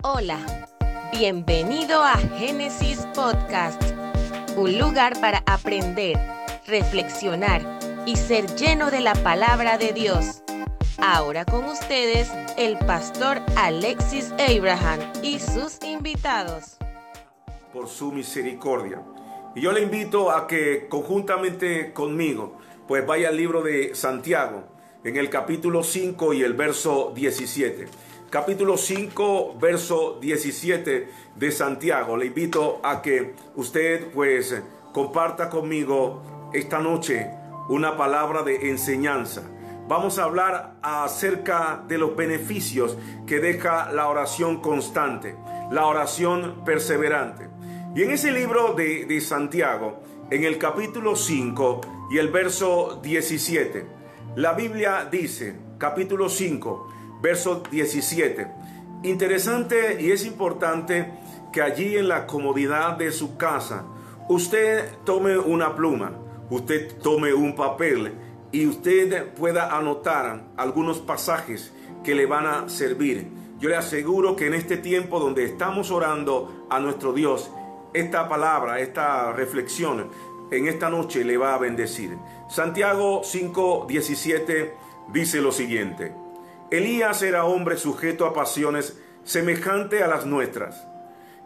Hola, 0.00 0.38
bienvenido 1.12 2.02
a 2.02 2.16
Génesis 2.16 3.06
Podcast, 3.14 3.80
un 4.56 4.78
lugar 4.78 5.20
para 5.20 5.42
aprender, 5.46 6.18
reflexionar 6.66 7.78
y 8.06 8.16
ser 8.16 8.46
lleno 8.56 8.90
de 8.90 9.00
la 9.00 9.12
palabra 9.12 9.76
de 9.76 9.92
Dios. 9.92 10.42
Ahora 10.98 11.44
con 11.44 11.66
ustedes 11.66 12.32
el 12.56 12.78
pastor 12.78 13.42
Alexis 13.54 14.32
Abraham 14.32 15.00
y 15.22 15.38
sus 15.38 15.78
invitados. 15.84 16.78
Por 17.72 17.86
su 17.86 18.10
misericordia. 18.10 19.02
Y 19.54 19.60
yo 19.60 19.72
le 19.72 19.82
invito 19.82 20.30
a 20.30 20.46
que 20.46 20.88
conjuntamente 20.88 21.92
conmigo, 21.92 22.58
pues 22.88 23.06
vaya 23.06 23.28
al 23.28 23.36
libro 23.36 23.62
de 23.62 23.94
Santiago, 23.94 24.64
en 25.04 25.16
el 25.16 25.28
capítulo 25.28 25.84
5 25.84 26.32
y 26.32 26.42
el 26.42 26.54
verso 26.54 27.12
17 27.14 28.11
capítulo 28.32 28.78
5, 28.78 29.58
verso 29.60 30.18
17 30.18 31.08
de 31.36 31.52
Santiago. 31.52 32.16
Le 32.16 32.24
invito 32.24 32.80
a 32.82 33.02
que 33.02 33.34
usted 33.56 34.10
pues 34.10 34.58
comparta 34.94 35.50
conmigo 35.50 36.50
esta 36.54 36.78
noche 36.78 37.30
una 37.68 37.94
palabra 37.98 38.42
de 38.42 38.70
enseñanza. 38.70 39.42
Vamos 39.86 40.18
a 40.18 40.24
hablar 40.24 40.76
acerca 40.80 41.84
de 41.86 41.98
los 41.98 42.16
beneficios 42.16 42.96
que 43.26 43.38
deja 43.38 43.92
la 43.92 44.08
oración 44.08 44.62
constante, 44.62 45.36
la 45.70 45.84
oración 45.84 46.62
perseverante. 46.64 47.50
Y 47.94 48.02
en 48.02 48.12
ese 48.12 48.32
libro 48.32 48.72
de, 48.72 49.04
de 49.04 49.20
Santiago, 49.20 50.00
en 50.30 50.44
el 50.44 50.56
capítulo 50.56 51.16
5 51.16 51.82
y 52.10 52.16
el 52.16 52.28
verso 52.28 52.98
17, 53.02 53.84
la 54.36 54.54
Biblia 54.54 55.06
dice, 55.10 55.54
capítulo 55.76 56.30
5, 56.30 56.91
verso 57.22 57.62
17. 57.70 58.48
Interesante 59.04 59.98
y 60.00 60.10
es 60.10 60.26
importante 60.26 61.08
que 61.52 61.62
allí 61.62 61.96
en 61.96 62.08
la 62.08 62.26
comodidad 62.26 62.96
de 62.96 63.12
su 63.12 63.36
casa 63.36 63.84
usted 64.28 64.90
tome 65.04 65.38
una 65.38 65.76
pluma, 65.76 66.12
usted 66.50 66.98
tome 66.98 67.32
un 67.32 67.54
papel 67.54 68.12
y 68.50 68.66
usted 68.66 69.32
pueda 69.34 69.76
anotar 69.76 70.44
algunos 70.56 70.98
pasajes 70.98 71.72
que 72.02 72.14
le 72.14 72.26
van 72.26 72.46
a 72.46 72.68
servir. 72.68 73.28
Yo 73.60 73.68
le 73.68 73.76
aseguro 73.76 74.34
que 74.34 74.48
en 74.48 74.54
este 74.54 74.76
tiempo 74.76 75.20
donde 75.20 75.44
estamos 75.44 75.92
orando 75.92 76.66
a 76.68 76.80
nuestro 76.80 77.12
Dios, 77.12 77.50
esta 77.94 78.28
palabra, 78.28 78.80
esta 78.80 79.32
reflexión 79.32 80.10
en 80.50 80.66
esta 80.66 80.90
noche 80.90 81.24
le 81.24 81.36
va 81.36 81.54
a 81.54 81.58
bendecir. 81.58 82.18
Santiago 82.48 83.22
5:17 83.22 84.72
dice 85.12 85.40
lo 85.40 85.52
siguiente. 85.52 86.21
Elías 86.72 87.20
era 87.20 87.44
hombre 87.44 87.76
sujeto 87.76 88.24
a 88.24 88.32
pasiones 88.32 88.98
semejante 89.24 90.02
a 90.02 90.08
las 90.08 90.24
nuestras, 90.24 90.88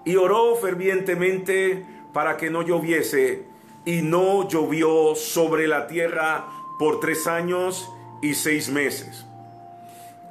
y 0.05 0.15
oró 0.15 0.55
fervientemente 0.55 1.85
para 2.13 2.37
que 2.37 2.49
no 2.49 2.63
lloviese, 2.63 3.45
y 3.85 4.03
no 4.03 4.49
llovió 4.49 5.17
sobre 5.17 5.67
la 5.67 5.89
tierra 5.89 6.47
por 6.79 7.01
tres 7.01 7.27
años 7.27 7.91
y 8.23 8.35
seis 8.35 8.69
meses. 8.69 9.27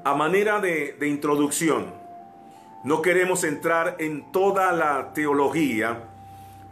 A 0.05 0.15
manera 0.15 0.61
de, 0.61 0.95
de 0.97 1.09
introducción, 1.09 1.93
no 2.85 3.01
queremos 3.01 3.43
entrar 3.43 3.97
en 3.99 4.31
toda 4.31 4.71
la 4.71 5.11
teología 5.13 6.03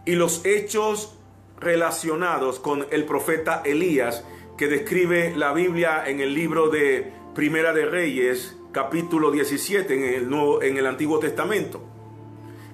y 0.06 0.16
los 0.16 0.46
hechos 0.46 1.18
relacionados 1.60 2.62
con 2.62 2.88
el 2.90 3.04
profeta 3.04 3.62
Elías 3.66 4.24
que 4.58 4.68
describe 4.68 5.36
la 5.36 5.52
Biblia 5.52 6.04
en 6.08 6.22
el 6.22 6.34
libro 6.34 6.70
de 6.70 7.22
Primera 7.36 7.74
de 7.74 7.86
Reyes, 7.86 8.56
capítulo 8.72 9.32
17 9.32 9.96
en 9.96 10.14
el, 10.14 10.30
Nuevo, 10.30 10.62
en 10.62 10.78
el 10.78 10.86
Antiguo 10.86 11.18
Testamento. 11.18 11.82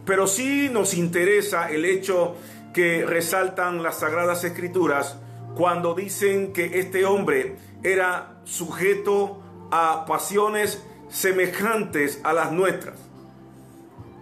Pero 0.06 0.28
sí 0.28 0.68
nos 0.70 0.94
interesa 0.96 1.72
el 1.72 1.86
hecho 1.86 2.36
que 2.74 3.06
resaltan 3.06 3.82
las 3.82 4.00
Sagradas 4.00 4.44
Escrituras 4.44 5.18
cuando 5.56 5.94
dicen 5.94 6.52
que 6.52 6.78
este 6.78 7.06
hombre 7.06 7.56
era 7.84 8.42
sujeto 8.44 9.42
a 9.72 10.06
pasiones 10.06 10.86
semejantes 11.08 12.20
a 12.24 12.34
las 12.34 12.52
nuestras. 12.52 13.00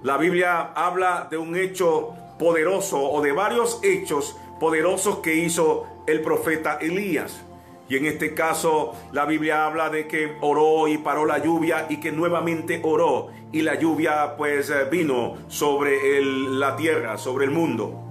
La 0.03 0.17
Biblia 0.17 0.71
habla 0.75 1.27
de 1.31 1.37
un 1.37 1.55
hecho 1.55 2.13
poderoso 2.37 3.01
o 3.01 3.23
de 3.23 3.31
varios 3.31 3.79
hechos 3.81 4.37
poderosos 4.59 5.17
que 5.17 5.33
hizo 5.33 5.87
el 6.05 6.21
profeta 6.21 6.77
Elías. 6.79 7.43
Y 7.89 7.95
en 7.97 8.05
este 8.05 8.33
caso 8.33 8.93
la 9.11 9.25
Biblia 9.25 9.65
habla 9.65 9.89
de 9.89 10.07
que 10.07 10.35
oró 10.41 10.87
y 10.87 10.97
paró 10.97 11.25
la 11.25 11.37
lluvia 11.37 11.87
y 11.89 11.99
que 11.99 12.11
nuevamente 12.11 12.81
oró 12.83 13.29
y 13.51 13.61
la 13.61 13.75
lluvia 13.75 14.35
pues 14.37 14.69
eh, 14.69 14.85
vino 14.91 15.37
sobre 15.47 16.21
la 16.21 16.75
tierra, 16.75 17.17
sobre 17.17 17.45
el 17.45 17.51
mundo. 17.51 18.03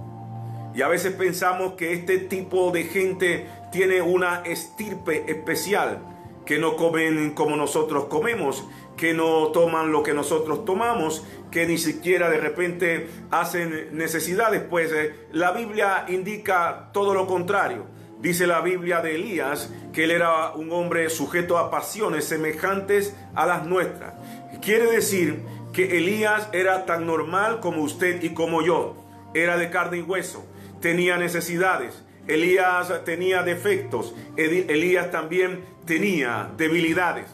Y 0.73 0.81
a 0.81 0.87
veces 0.87 1.13
pensamos 1.13 1.73
que 1.73 1.93
este 1.93 2.19
tipo 2.19 2.71
de 2.71 2.83
gente 2.83 3.47
tiene 3.71 4.01
una 4.01 4.41
estirpe 4.41 5.23
especial, 5.27 5.99
que 6.45 6.59
no 6.59 6.75
comen 6.75 7.31
como 7.33 7.55
nosotros 7.55 8.05
comemos, 8.05 8.63
que 8.95 9.13
no 9.13 9.47
toman 9.47 9.91
lo 9.91 10.03
que 10.03 10.13
nosotros 10.13 10.65
tomamos, 10.65 11.25
que 11.51 11.65
ni 11.65 11.77
siquiera 11.77 12.29
de 12.29 12.39
repente 12.39 13.09
hacen 13.31 13.95
necesidades, 13.97 14.61
pues 14.61 14.91
eh, 14.91 15.15
la 15.31 15.51
Biblia 15.51 16.05
indica 16.09 16.89
todo 16.93 17.13
lo 17.13 17.27
contrario. 17.27 17.85
Dice 18.19 18.47
la 18.47 18.61
Biblia 18.61 19.01
de 19.01 19.15
Elías 19.15 19.71
que 19.93 20.05
él 20.05 20.11
era 20.11 20.51
un 20.53 20.71
hombre 20.71 21.09
sujeto 21.09 21.57
a 21.57 21.69
pasiones 21.69 22.25
semejantes 22.25 23.15
a 23.35 23.45
las 23.45 23.65
nuestras. 23.65 24.13
Quiere 24.61 24.91
decir 24.91 25.43
que 25.71 25.97
Elías 25.97 26.49
era 26.51 26.85
tan 26.85 27.05
normal 27.05 27.59
como 27.59 27.83
usted 27.83 28.23
y 28.23 28.29
como 28.29 28.63
yo. 28.63 28.95
Era 29.35 29.57
de 29.57 29.69
carne 29.69 29.99
y 29.99 30.01
hueso. 30.01 30.45
Tenía 30.81 31.17
necesidades. 31.17 32.03
Elías 32.27 32.91
tenía 33.05 33.43
defectos. 33.43 34.15
Elías 34.35 35.11
también 35.11 35.63
tenía 35.85 36.49
debilidades. 36.57 37.27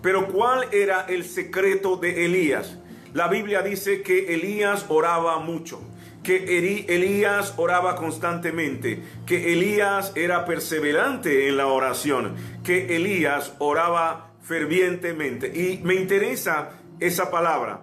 Pero 0.00 0.28
¿cuál 0.28 0.68
era 0.72 1.02
el 1.02 1.24
secreto 1.24 1.96
de 1.96 2.24
Elías? 2.24 2.78
La 3.12 3.28
Biblia 3.28 3.62
dice 3.62 4.02
que 4.02 4.34
Elías 4.34 4.86
oraba 4.88 5.38
mucho 5.38 5.80
que 6.24 6.56
Elías 6.88 7.54
oraba 7.58 7.94
constantemente, 7.94 9.02
que 9.26 9.52
Elías 9.52 10.12
era 10.16 10.46
perseverante 10.46 11.48
en 11.48 11.58
la 11.58 11.68
oración, 11.68 12.34
que 12.64 12.96
Elías 12.96 13.54
oraba 13.58 14.32
fervientemente. 14.42 15.46
Y 15.48 15.80
me 15.84 15.94
interesa 15.94 16.70
esa 16.98 17.30
palabra, 17.30 17.82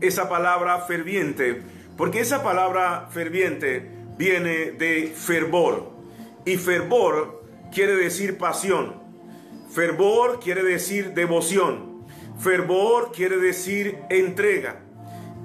esa 0.00 0.28
palabra 0.28 0.80
ferviente, 0.80 1.62
porque 1.96 2.20
esa 2.20 2.42
palabra 2.42 3.08
ferviente 3.10 3.88
viene 4.18 4.72
de 4.72 5.12
fervor. 5.14 5.92
Y 6.44 6.56
fervor 6.56 7.44
quiere 7.72 7.94
decir 7.94 8.36
pasión. 8.36 9.00
Fervor 9.70 10.40
quiere 10.40 10.62
decir 10.64 11.14
devoción. 11.14 12.04
Fervor 12.38 13.12
quiere 13.12 13.36
decir 13.38 13.98
entrega. 14.10 14.80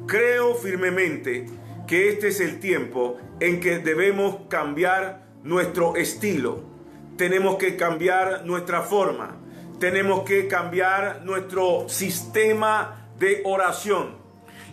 Creo 0.08 0.56
firmemente 0.56 1.46
que 1.92 2.08
este 2.08 2.30
es 2.30 2.40
el 2.40 2.62
tiempo 2.62 3.18
en 3.42 3.60
que 3.60 3.80
debemos 3.80 4.48
cambiar 4.48 5.26
nuestro 5.44 5.98
estilo, 5.98 6.64
tenemos 7.18 7.58
que 7.58 7.76
cambiar 7.76 8.46
nuestra 8.46 8.82
forma, 8.82 9.36
tenemos 9.78 10.24
que 10.24 10.48
cambiar 10.48 11.26
nuestro 11.26 11.90
sistema 11.90 13.10
de 13.20 13.42
oración. 13.44 14.16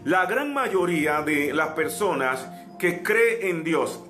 La 0.04 0.26
gran 0.26 0.54
mayoría 0.54 1.22
de 1.22 1.52
las 1.52 1.70
personas 1.70 2.48
que 2.78 3.02
creen 3.02 3.56
en 3.56 3.64
Dios, 3.64 4.00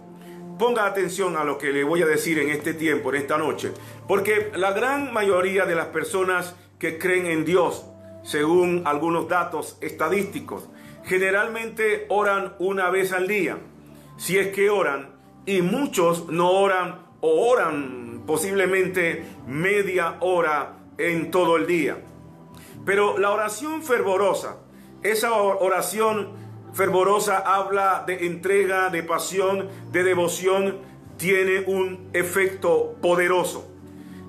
ponga 0.59 0.85
atención 0.85 1.39
a 1.39 1.45
lo 1.45 1.57
que 1.57 1.73
le 1.73 1.85
voy 1.85 2.03
a 2.03 2.07
decir 2.07 2.39
en 2.39 2.51
este 2.51 2.75
tiempo, 2.75 3.09
en 3.09 3.23
esta 3.23 3.39
noche, 3.39 3.73
porque 4.07 4.53
la 4.55 4.73
gran 4.73 5.15
mayoría 5.15 5.65
de 5.65 5.75
las 5.75 5.87
personas 5.87 6.57
que 6.79 6.99
creen 6.99 7.25
en 7.25 7.47
Dios, 7.47 7.87
según 8.23 8.83
algunos 8.85 9.31
datos 9.31 9.79
estadísticos, 9.81 10.69
generalmente 11.09 12.05
oran 12.11 12.55
una 12.59 12.91
vez 12.91 13.13
al 13.13 13.27
día, 13.27 13.59
si 14.19 14.39
es 14.39 14.49
que 14.49 14.69
oran, 14.69 15.17
y 15.47 15.63
muchos 15.63 16.29
no 16.29 16.51
oran 16.51 17.07
o 17.21 17.49
oran 17.49 18.23
posiblemente 18.27 19.25
media 19.47 20.19
hora 20.21 20.77
en 20.99 21.31
todo 21.31 21.57
el 21.57 21.67
día. 21.67 21.99
Pero 22.85 23.17
la 23.17 23.31
oración 23.31 23.83
fervorosa, 23.83 24.59
esa 25.03 25.33
oración 25.33 26.33
fervorosa 26.75 27.39
habla 27.39 28.05
de 28.07 28.27
entrega, 28.27 28.91
de 28.91 29.03
pasión, 29.03 29.69
de 29.91 30.05
devoción, 30.05 30.79
tiene 31.17 31.61
un 31.67 32.11
efecto 32.13 32.97
poderoso. 33.01 33.67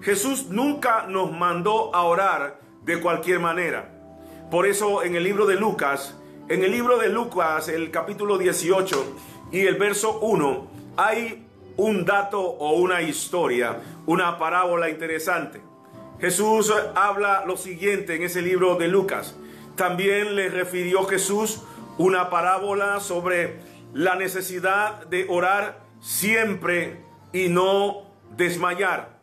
Jesús 0.02 0.48
nunca 0.50 1.08
nos 1.08 1.32
mandó 1.32 1.94
a 1.94 2.04
orar 2.04 2.62
de 2.86 3.02
cualquier 3.02 3.40
manera. 3.40 3.96
Por 4.50 4.66
eso 4.66 5.04
en 5.04 5.16
el 5.16 5.24
libro 5.24 5.46
de 5.46 5.56
Lucas, 5.56 6.19
en 6.50 6.64
el 6.64 6.72
libro 6.72 6.98
de 6.98 7.10
Lucas, 7.10 7.70
el 7.70 7.92
capítulo 7.92 8.40
18 8.40 9.16
y 9.52 9.68
el 9.68 9.76
verso 9.76 10.20
1, 10.20 10.68
hay 10.98 11.46
un 11.78 12.06
dato 12.06 12.42
o 12.42 12.74
una 12.74 13.04
historia, 13.04 13.82
una 14.08 14.40
parábola 14.40 14.90
interesante. 14.90 15.62
Jesús 16.20 16.74
habla 16.96 17.44
lo 17.46 17.56
siguiente 17.56 18.16
en 18.16 18.24
ese 18.24 18.42
libro 18.42 18.76
de 18.76 18.88
Lucas. 18.88 19.36
también 19.76 20.36
le 20.36 20.50
refirió 20.50 21.06
Jesús 21.06 21.62
una 21.98 22.30
parábola 22.30 23.00
sobre 23.00 23.60
la 23.94 24.16
necesidad 24.16 25.06
de 25.06 25.26
orar 25.30 25.80
siempre 26.02 26.98
y 27.32 27.48
no 27.48 28.08
desmayar. 28.36 29.20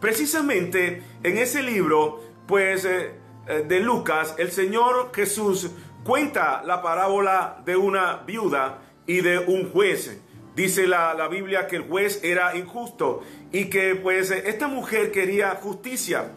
Precisamente 0.00 1.02
en 1.22 1.38
ese 1.38 1.62
libro, 1.62 2.20
pues, 2.46 2.84
eh, 2.84 3.12
eh, 3.46 3.64
de 3.66 3.80
Lucas, 3.80 4.34
el 4.36 4.50
Señor 4.50 5.12
Jesús 5.14 5.70
cuenta 6.04 6.62
la 6.64 6.82
parábola 6.82 7.62
de 7.64 7.76
una 7.76 8.18
viuda 8.26 8.82
y 9.06 9.20
de 9.20 9.38
un 9.38 9.70
juez. 9.70 10.20
Dice 10.54 10.86
la, 10.86 11.14
la, 11.14 11.26
Biblia 11.26 11.66
que 11.66 11.76
el 11.76 11.82
juez 11.82 12.22
era 12.22 12.56
injusto 12.56 13.22
y 13.50 13.64
que 13.64 13.96
pues 13.96 14.30
esta 14.30 14.68
mujer 14.68 15.10
quería 15.10 15.50
justicia. 15.60 16.30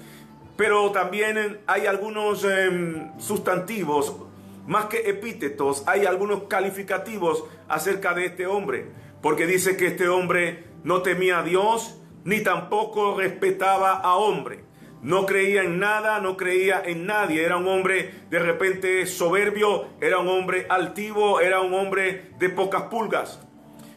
Pero 0.55 0.91
también 0.91 1.59
hay 1.67 1.85
algunos 1.85 2.43
em, 2.43 3.11
sustantivos, 3.19 4.15
más 4.65 4.85
que 4.85 5.07
epítetos, 5.07 5.83
hay 5.85 6.07
algunos 6.07 6.43
calificativos 6.43 7.43
acerca 7.67 8.15
de 8.15 8.25
este 8.25 8.47
hombre. 8.47 8.87
Porque 9.21 9.45
dice 9.45 9.77
que 9.77 9.87
este 9.87 10.09
hombre 10.09 10.65
no 10.83 11.03
temía 11.03 11.39
a 11.39 11.43
Dios, 11.43 11.99
ni 12.23 12.41
tampoco 12.41 13.17
respetaba 13.17 13.93
a 13.93 14.15
hombre. 14.15 14.66
No 15.01 15.25
creía 15.25 15.63
en 15.63 15.79
nada, 15.79 16.19
no 16.19 16.37
creía 16.37 16.81
en 16.83 17.05
nadie. 17.05 17.43
Era 17.43 17.57
un 17.57 17.67
hombre 17.67 18.11
de 18.29 18.39
repente 18.39 19.05
soberbio, 19.05 19.87
era 20.01 20.19
un 20.19 20.27
hombre 20.27 20.65
altivo, 20.69 21.39
era 21.39 21.61
un 21.61 21.73
hombre 21.73 22.31
de 22.39 22.49
pocas 22.49 22.83
pulgas. 22.83 23.39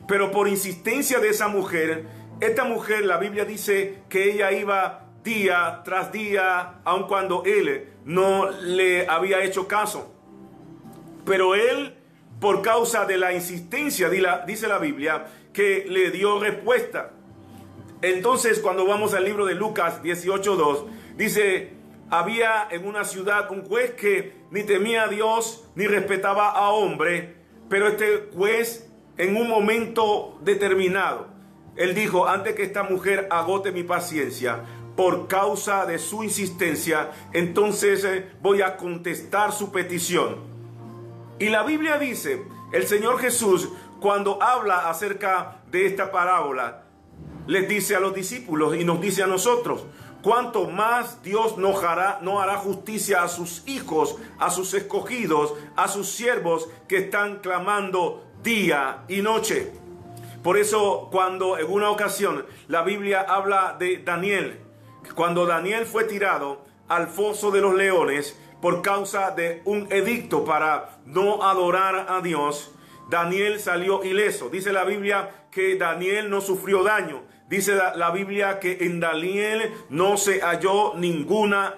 Pero 0.06 0.30
por 0.30 0.48
insistencia 0.48 1.20
de 1.20 1.30
esa 1.30 1.48
mujer, 1.48 2.04
esta 2.40 2.64
mujer, 2.64 3.04
la 3.04 3.18
Biblia 3.18 3.44
dice 3.44 4.02
que 4.08 4.30
ella 4.32 4.52
iba 4.52 5.06
día 5.22 5.82
tras 5.84 6.10
día, 6.12 6.80
aun 6.84 7.06
cuando 7.06 7.42
él 7.44 7.88
no 8.04 8.50
le 8.50 9.06
había 9.08 9.42
hecho 9.44 9.68
caso. 9.68 10.14
Pero 11.24 11.54
él, 11.54 11.96
por 12.40 12.62
causa 12.62 13.04
de 13.04 13.18
la 13.18 13.32
insistencia, 13.32 14.08
dice 14.08 14.68
la 14.68 14.78
Biblia, 14.78 15.26
que 15.52 15.84
le 15.88 16.10
dio 16.10 16.40
respuesta. 16.40 17.12
Entonces, 18.02 18.60
cuando 18.60 18.86
vamos 18.86 19.14
al 19.14 19.24
libro 19.24 19.44
de 19.44 19.54
Lucas 19.54 20.02
18.2, 20.02 20.86
dice, 21.16 21.74
había 22.08 22.66
en 22.70 22.86
una 22.86 23.04
ciudad 23.04 23.50
un 23.50 23.64
juez 23.64 23.92
que 23.92 24.34
ni 24.50 24.62
temía 24.62 25.04
a 25.04 25.08
Dios 25.08 25.64
ni 25.74 25.86
respetaba 25.86 26.50
a 26.50 26.70
hombre, 26.70 27.36
pero 27.68 27.88
este 27.88 28.30
juez 28.34 28.90
en 29.16 29.36
un 29.36 29.48
momento 29.48 30.38
determinado, 30.40 31.28
él 31.76 31.94
dijo, 31.94 32.26
antes 32.26 32.54
que 32.54 32.62
esta 32.62 32.82
mujer 32.82 33.28
agote 33.30 33.70
mi 33.70 33.82
paciencia, 33.82 34.64
por 34.96 35.28
causa 35.28 35.86
de 35.86 35.98
su 35.98 36.24
insistencia, 36.24 37.10
entonces 37.32 38.04
eh, 38.04 38.30
voy 38.40 38.62
a 38.62 38.76
contestar 38.76 39.52
su 39.52 39.70
petición. 39.70 40.36
Y 41.38 41.48
la 41.48 41.62
Biblia 41.62 41.98
dice, 41.98 42.42
el 42.72 42.86
Señor 42.86 43.18
Jesús, 43.18 43.70
cuando 44.00 44.42
habla 44.42 44.88
acerca 44.88 45.62
de 45.70 45.86
esta 45.86 46.10
parábola, 46.10 46.84
les 47.46 47.68
dice 47.68 47.96
a 47.96 48.00
los 48.00 48.14
discípulos 48.14 48.76
y 48.76 48.84
nos 48.84 49.00
dice 49.00 49.22
a 49.22 49.26
nosotros, 49.26 49.84
cuanto 50.22 50.68
más 50.68 51.22
Dios 51.22 51.56
hará, 51.82 52.18
no 52.22 52.40
hará 52.40 52.56
justicia 52.56 53.22
a 53.22 53.28
sus 53.28 53.66
hijos, 53.66 54.16
a 54.38 54.50
sus 54.50 54.74
escogidos, 54.74 55.54
a 55.76 55.88
sus 55.88 56.08
siervos 56.08 56.68
que 56.88 56.98
están 56.98 57.38
clamando 57.38 58.24
día 58.42 59.04
y 59.08 59.22
noche. 59.22 59.72
Por 60.42 60.56
eso 60.56 61.08
cuando 61.10 61.58
en 61.58 61.70
una 61.70 61.90
ocasión 61.90 62.46
la 62.68 62.82
Biblia 62.82 63.20
habla 63.20 63.76
de 63.78 63.98
Daniel, 63.98 64.60
cuando 65.14 65.46
Daniel 65.46 65.86
fue 65.86 66.04
tirado 66.04 66.64
al 66.88 67.08
foso 67.08 67.50
de 67.50 67.60
los 67.60 67.74
leones 67.74 68.38
por 68.60 68.82
causa 68.82 69.30
de 69.30 69.62
un 69.64 69.90
edicto 69.90 70.44
para 70.44 70.98
no 71.04 71.42
adorar 71.42 72.06
a 72.08 72.20
Dios, 72.20 72.72
Daniel 73.08 73.58
salió 73.60 74.04
ileso. 74.04 74.48
Dice 74.48 74.72
la 74.72 74.84
Biblia 74.84 75.46
que 75.50 75.76
Daniel 75.76 76.30
no 76.30 76.40
sufrió 76.40 76.82
daño. 76.82 77.22
Dice 77.50 77.74
la, 77.74 78.10
Biblia 78.12 78.60
que 78.60 78.78
en 78.82 79.00
Daniel 79.00 79.72
no 79.88 80.16
se 80.16 80.40
halló 80.40 80.94
ninguna 80.94 81.74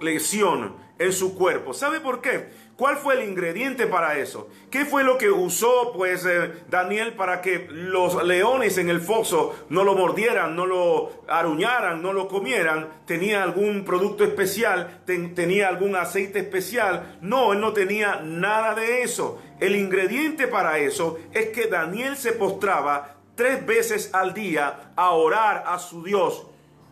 lesión 0.00 0.74
en 0.98 1.12
su 1.12 1.36
cuerpo. 1.36 1.72
¿Sabe 1.72 2.00
por 2.00 2.20
qué? 2.20 2.48
¿Cuál 2.76 2.96
fue 2.96 3.14
el 3.14 3.28
ingrediente 3.28 3.86
para 3.86 4.18
eso? 4.18 4.48
¿Qué 4.72 4.84
fue 4.84 5.04
lo 5.04 5.16
que 5.16 5.30
usó 5.30 5.92
pues 5.94 6.26
eh, 6.26 6.50
Daniel 6.68 7.12
para 7.12 7.40
que 7.40 7.68
los 7.70 8.24
leones 8.24 8.76
en 8.78 8.88
el 8.88 9.00
foso 9.00 9.54
no 9.68 9.84
lo 9.84 9.94
mordieran, 9.94 10.56
no 10.56 10.66
lo 10.66 11.22
aruñaran, 11.28 12.02
no 12.02 12.12
lo 12.12 12.26
comieran? 12.26 12.88
¿Tenía 13.06 13.44
algún 13.44 13.84
producto 13.84 14.24
especial? 14.24 15.02
¿Tenía 15.06 15.68
algún 15.68 15.94
aceite 15.94 16.40
especial? 16.40 17.18
No, 17.20 17.52
él 17.52 17.60
no 17.60 17.72
tenía 17.72 18.20
nada 18.24 18.74
de 18.74 19.02
eso. 19.02 19.40
El 19.60 19.76
ingrediente 19.76 20.48
para 20.48 20.78
eso 20.78 21.20
es 21.32 21.50
que 21.50 21.68
Daniel 21.68 22.16
se 22.16 22.32
postraba 22.32 23.14
tres 23.34 23.64
veces 23.66 24.10
al 24.12 24.34
día 24.34 24.92
a 24.96 25.10
orar 25.10 25.64
a 25.66 25.78
su 25.78 26.02
Dios. 26.02 26.46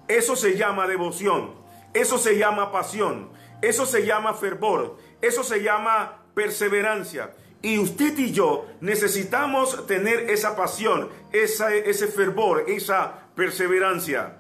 Eso 0.09 0.37
se 0.37 0.57
llama 0.57 0.87
devoción. 0.87 1.55
Eso 1.95 2.19
se 2.19 2.39
llama 2.39 2.73
pasión. 2.73 3.31
Eso 3.61 3.87
se 3.87 4.05
llama 4.05 4.35
fervor. 4.35 4.97
Eso 5.21 5.45
se 5.45 5.63
llama 5.63 6.25
perseverancia. 6.35 7.35
Y 7.63 7.79
usted 7.79 8.19
y 8.19 8.33
yo 8.33 8.67
necesitamos 8.81 9.87
tener 9.87 10.31
esa 10.31 10.57
pasión, 10.57 11.09
ese 11.33 12.09
fervor, 12.09 12.65
esa 12.67 13.29
perseverancia. 13.37 14.39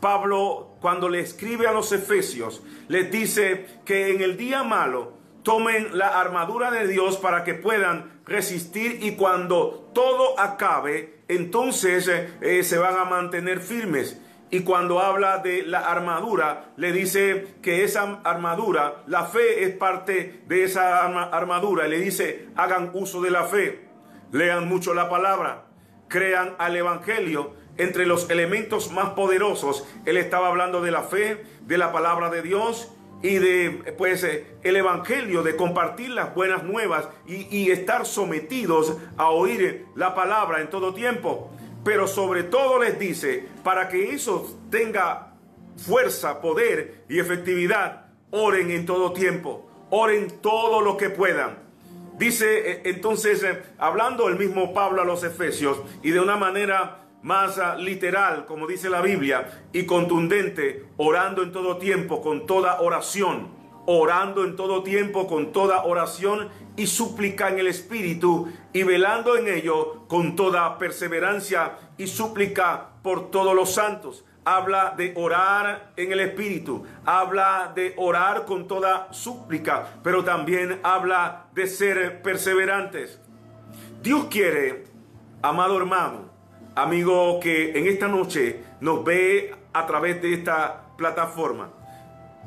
Pablo, 0.00 0.76
cuando 0.80 1.08
le 1.08 1.20
escribe 1.20 1.66
a 1.66 1.72
los 1.72 1.92
efesios, 1.92 2.62
les 2.88 3.10
dice 3.10 3.80
que 3.84 4.14
en 4.14 4.20
el 4.20 4.36
día 4.36 4.62
malo 4.62 5.14
tomen 5.42 5.96
la 5.96 6.20
armadura 6.20 6.70
de 6.70 6.86
Dios 6.86 7.16
para 7.16 7.42
que 7.42 7.54
puedan 7.54 8.20
resistir 8.26 8.98
y 9.02 9.16
cuando 9.16 9.90
todo 9.94 10.38
acabe, 10.38 11.17
entonces 11.28 12.08
eh, 12.08 12.30
eh, 12.40 12.62
se 12.62 12.78
van 12.78 12.96
a 12.96 13.04
mantener 13.04 13.60
firmes. 13.60 14.20
Y 14.50 14.60
cuando 14.60 15.00
habla 15.00 15.38
de 15.38 15.62
la 15.62 15.80
armadura, 15.80 16.70
le 16.76 16.90
dice 16.92 17.56
que 17.60 17.84
esa 17.84 18.20
armadura, 18.24 19.02
la 19.06 19.24
fe 19.24 19.64
es 19.64 19.74
parte 19.74 20.42
de 20.46 20.64
esa 20.64 21.04
armadura. 21.04 21.86
le 21.86 22.00
dice, 22.00 22.48
hagan 22.56 22.90
uso 22.94 23.20
de 23.20 23.30
la 23.30 23.44
fe, 23.44 23.88
lean 24.32 24.66
mucho 24.66 24.94
la 24.94 25.10
palabra, 25.10 25.66
crean 26.08 26.54
al 26.58 26.76
Evangelio. 26.76 27.56
Entre 27.76 28.06
los 28.06 28.28
elementos 28.28 28.90
más 28.90 29.10
poderosos, 29.10 29.86
él 30.04 30.16
estaba 30.16 30.48
hablando 30.48 30.80
de 30.80 30.90
la 30.90 31.02
fe, 31.02 31.44
de 31.60 31.78
la 31.78 31.92
palabra 31.92 32.28
de 32.28 32.42
Dios 32.42 32.90
y 33.22 33.38
de 33.38 33.94
pues 33.98 34.24
el 34.24 34.76
evangelio 34.76 35.42
de 35.42 35.56
compartir 35.56 36.10
las 36.10 36.34
buenas 36.34 36.62
nuevas 36.62 37.08
y, 37.26 37.46
y, 37.56 37.70
estar 37.70 38.06
sometidos 38.06 38.96
a 39.16 39.30
oír 39.30 39.86
la 39.96 40.14
palabra 40.14 40.60
en 40.60 40.70
todo 40.70 40.94
tiempo 40.94 41.50
pero 41.88 42.06
sobre 42.06 42.42
todo 42.42 42.80
les 42.82 42.98
dice, 42.98 43.46
para 43.64 43.88
que 43.88 44.10
eso 44.10 44.58
tenga 44.70 45.32
fuerza, 45.78 46.40
poder 46.42 47.04
y 47.08 47.18
efectividad, 47.18 48.06
oren 48.30 48.70
en 48.70 48.84
todo 48.84 49.14
tiempo, 49.14 49.70
oren 49.88 50.28
todo 50.42 50.82
lo 50.82 50.98
que 50.98 51.08
puedan. 51.08 51.60
Dice 52.18 52.72
eh, 52.72 52.82
entonces, 52.84 53.42
eh, 53.42 53.62
hablando 53.78 54.28
el 54.28 54.38
mismo 54.38 54.74
Pablo 54.74 55.00
a 55.00 55.06
los 55.06 55.24
Efesios 55.24 55.80
y 56.02 56.10
de 56.10 56.20
una 56.20 56.36
manera 56.36 57.04
más 57.22 57.58
literal, 57.78 58.46
como 58.46 58.66
dice 58.66 58.88
la 58.88 59.00
Biblia, 59.02 59.64
y 59.72 59.86
contundente, 59.86 60.86
orando 60.96 61.42
en 61.42 61.52
todo 61.52 61.78
tiempo, 61.78 62.20
con 62.22 62.46
toda 62.46 62.80
oración 62.80 63.58
orando 63.90 64.44
en 64.44 64.54
todo 64.54 64.82
tiempo 64.82 65.26
con 65.26 65.50
toda 65.50 65.84
oración 65.84 66.50
y 66.76 66.86
súplica 66.86 67.48
en 67.48 67.58
el 67.58 67.68
Espíritu 67.68 68.52
y 68.74 68.82
velando 68.82 69.34
en 69.38 69.48
ello 69.48 70.06
con 70.08 70.36
toda 70.36 70.76
perseverancia 70.76 71.78
y 71.96 72.06
súplica 72.06 72.90
por 73.02 73.30
todos 73.30 73.54
los 73.54 73.72
santos. 73.72 74.26
Habla 74.44 74.92
de 74.94 75.14
orar 75.16 75.92
en 75.96 76.12
el 76.12 76.20
Espíritu, 76.20 76.84
habla 77.06 77.72
de 77.74 77.94
orar 77.96 78.44
con 78.44 78.68
toda 78.68 79.10
súplica, 79.10 79.86
pero 80.04 80.22
también 80.22 80.80
habla 80.82 81.46
de 81.54 81.66
ser 81.66 82.20
perseverantes. 82.20 83.18
Dios 84.02 84.26
quiere, 84.30 84.84
amado 85.40 85.78
hermano, 85.78 86.27
amigo 86.82 87.40
que 87.40 87.76
en 87.76 87.88
esta 87.88 88.06
noche 88.06 88.62
nos 88.80 89.04
ve 89.04 89.52
a 89.72 89.86
través 89.86 90.22
de 90.22 90.34
esta 90.34 90.84
plataforma, 90.96 91.70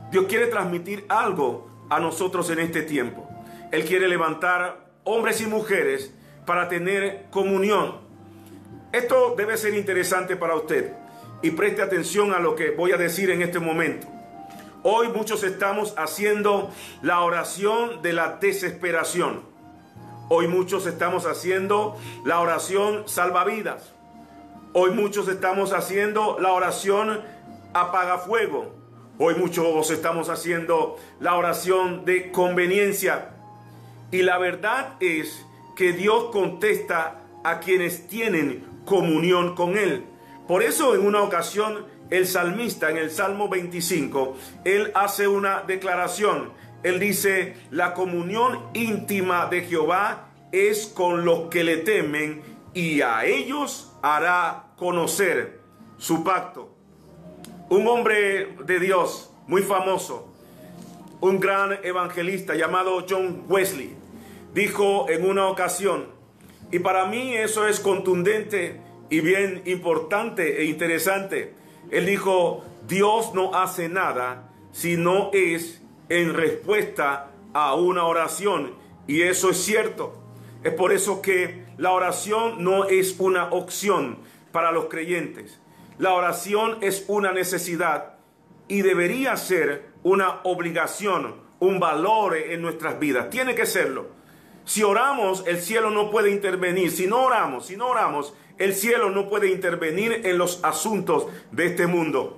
Dios 0.09 0.25
quiere 0.27 0.47
transmitir 0.47 1.05
algo 1.09 1.69
a 1.89 1.99
nosotros 1.99 2.49
en 2.49 2.59
este 2.59 2.81
tiempo. 2.83 3.27
Él 3.71 3.83
quiere 3.83 4.07
levantar 4.07 4.87
hombres 5.03 5.41
y 5.41 5.47
mujeres 5.47 6.13
para 6.45 6.69
tener 6.69 7.25
comunión. 7.29 7.99
Esto 8.93 9.35
debe 9.37 9.57
ser 9.57 9.73
interesante 9.73 10.35
para 10.37 10.55
usted 10.55 10.93
y 11.41 11.51
preste 11.51 11.81
atención 11.81 12.33
a 12.33 12.39
lo 12.39 12.55
que 12.55 12.71
voy 12.71 12.93
a 12.93 12.97
decir 12.97 13.29
en 13.31 13.41
este 13.41 13.59
momento. 13.59 14.07
Hoy 14.83 15.09
muchos 15.09 15.43
estamos 15.43 15.93
haciendo 15.97 16.71
la 17.01 17.21
oración 17.21 18.01
de 18.01 18.13
la 18.13 18.37
desesperación. 18.41 19.41
Hoy 20.29 20.47
muchos 20.47 20.85
estamos 20.85 21.25
haciendo 21.25 21.97
la 22.25 22.39
oración 22.39 23.07
salvavidas. 23.07 23.93
Hoy 24.73 24.91
muchos 24.91 25.27
estamos 25.27 25.73
haciendo 25.73 26.37
la 26.39 26.53
oración 26.53 27.19
apagafuego. 27.73 28.73
Hoy 29.17 29.35
muchos 29.35 29.91
estamos 29.91 30.29
haciendo 30.29 30.95
la 31.19 31.35
oración 31.35 32.05
de 32.05 32.31
conveniencia. 32.31 33.31
Y 34.11 34.21
la 34.21 34.37
verdad 34.37 34.93
es 35.01 35.45
que 35.75 35.91
Dios 35.91 36.29
contesta 36.31 37.19
a 37.43 37.59
quienes 37.59 38.07
tienen 38.07 38.63
comunión 38.85 39.55
con 39.55 39.77
Él. 39.77 40.05
Por 40.47 40.63
eso 40.63 40.95
en 40.95 41.05
una 41.05 41.21
ocasión 41.21 41.85
el 42.09 42.25
salmista 42.25 42.89
en 42.89 42.97
el 42.97 43.11
Salmo 43.11 43.49
25, 43.49 44.37
él 44.63 44.91
hace 44.95 45.27
una 45.27 45.63
declaración. 45.63 46.53
Él 46.83 46.97
dice, 46.97 47.57
la 47.71 47.93
comunión 47.93 48.69
íntima 48.73 49.47
de 49.47 49.63
Jehová 49.63 50.29
es 50.53 50.87
con 50.87 51.25
los 51.25 51.49
que 51.49 51.65
le 51.65 51.77
temen 51.77 52.41
y 52.73 53.01
a 53.01 53.25
ellos 53.25 53.90
hará 54.01 54.73
conocer 54.77 55.59
su 55.97 56.23
pacto. 56.23 56.73
Un 57.69 57.87
hombre 57.87 58.55
de 58.65 58.79
Dios 58.79 59.33
muy 59.47 59.61
famoso, 59.61 60.33
un 61.19 61.39
gran 61.39 61.79
evangelista 61.83 62.55
llamado 62.55 63.05
John 63.07 63.45
Wesley, 63.47 63.95
dijo 64.53 65.09
en 65.09 65.25
una 65.25 65.47
ocasión, 65.47 66.07
y 66.71 66.79
para 66.79 67.05
mí 67.05 67.33
eso 67.33 67.67
es 67.67 67.79
contundente 67.79 68.81
y 69.09 69.19
bien 69.19 69.61
importante 69.65 70.61
e 70.61 70.65
interesante, 70.65 71.53
él 71.89 72.05
dijo, 72.05 72.63
Dios 72.87 73.33
no 73.33 73.53
hace 73.53 73.89
nada 73.89 74.49
si 74.71 74.95
no 74.95 75.29
es 75.33 75.81
en 76.07 76.33
respuesta 76.33 77.31
a 77.53 77.75
una 77.75 78.05
oración. 78.05 78.73
Y 79.07 79.23
eso 79.23 79.49
es 79.49 79.57
cierto. 79.57 80.17
Es 80.63 80.73
por 80.73 80.93
eso 80.93 81.21
que 81.21 81.65
la 81.81 81.93
oración 81.93 82.63
no 82.63 82.85
es 82.85 83.15
una 83.17 83.45
opción 83.45 84.19
para 84.51 84.71
los 84.71 84.85
creyentes. 84.85 85.59
La 85.97 86.13
oración 86.13 86.77
es 86.81 87.05
una 87.07 87.31
necesidad 87.31 88.17
y 88.67 88.83
debería 88.83 89.35
ser 89.35 89.87
una 90.03 90.41
obligación, 90.43 91.37
un 91.59 91.79
valor 91.79 92.37
en 92.37 92.61
nuestras 92.61 92.99
vidas. 92.99 93.31
Tiene 93.31 93.55
que 93.55 93.65
serlo. 93.65 94.09
Si 94.63 94.83
oramos, 94.83 95.43
el 95.47 95.59
cielo 95.59 95.89
no 95.89 96.11
puede 96.11 96.29
intervenir. 96.29 96.91
Si 96.91 97.07
no 97.07 97.23
oramos, 97.23 97.65
si 97.65 97.77
no 97.77 97.87
oramos, 97.87 98.35
el 98.59 98.75
cielo 98.75 99.09
no 99.09 99.27
puede 99.27 99.49
intervenir 99.49 100.21
en 100.23 100.37
los 100.37 100.63
asuntos 100.63 101.25
de 101.49 101.65
este 101.65 101.87
mundo. 101.87 102.37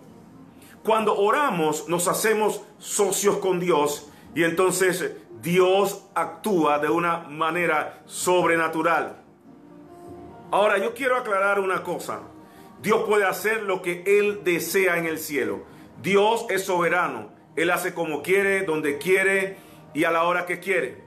Cuando 0.86 1.18
oramos 1.18 1.90
nos 1.90 2.08
hacemos 2.08 2.62
socios 2.78 3.40
con 3.40 3.60
Dios 3.60 4.10
y 4.34 4.44
entonces 4.44 5.18
Dios 5.42 6.06
actúa 6.16 6.80
de 6.80 6.88
una 6.88 7.28
manera 7.28 8.04
sobrenatural. 8.06 9.23
Ahora 10.54 10.78
yo 10.78 10.94
quiero 10.94 11.18
aclarar 11.18 11.60
una 11.60 11.82
cosa. 11.82 12.20
Dios 12.80 13.06
puede 13.08 13.26
hacer 13.26 13.64
lo 13.64 13.82
que 13.82 14.04
Él 14.06 14.42
desea 14.44 15.00
en 15.00 15.08
el 15.08 15.18
cielo. 15.18 15.64
Dios 16.00 16.46
es 16.52 16.64
soberano. 16.66 17.32
Él 17.56 17.72
hace 17.72 17.96
como 17.96 18.22
quiere, 18.22 18.62
donde 18.62 19.00
quiere 19.00 19.58
y 19.96 20.04
a 20.04 20.12
la 20.12 20.26
hora 20.26 20.46
que 20.46 20.60
quiere. 20.60 21.04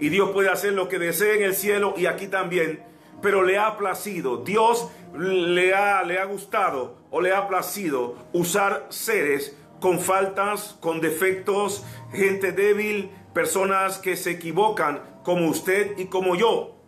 Y 0.00 0.08
Dios 0.08 0.30
puede 0.30 0.48
hacer 0.48 0.72
lo 0.72 0.88
que 0.88 0.98
desea 0.98 1.34
en 1.34 1.44
el 1.44 1.54
cielo 1.54 1.94
y 1.96 2.06
aquí 2.06 2.26
también 2.26 2.82
pero 3.20 3.44
le 3.44 3.56
ha 3.56 3.78
placido, 3.78 4.38
Dios 4.38 4.90
le 5.14 5.72
ha, 5.74 6.02
le 6.02 6.18
ha 6.18 6.24
gustado 6.24 6.96
o 7.12 7.20
le 7.20 7.32
ha 7.32 7.46
placido 7.46 8.16
usar 8.32 8.86
seres 8.88 9.56
con 9.80 10.00
faltas, 10.00 10.76
con 10.80 11.00
defectos, 11.00 11.84
gente 12.12 12.50
débil, 12.50 13.12
personas 13.32 13.98
que 13.98 14.16
se 14.16 14.32
equivocan 14.32 15.20
como 15.22 15.48
usted 15.48 15.96
y 15.98 16.06
como 16.06 16.34
yo. 16.34 16.81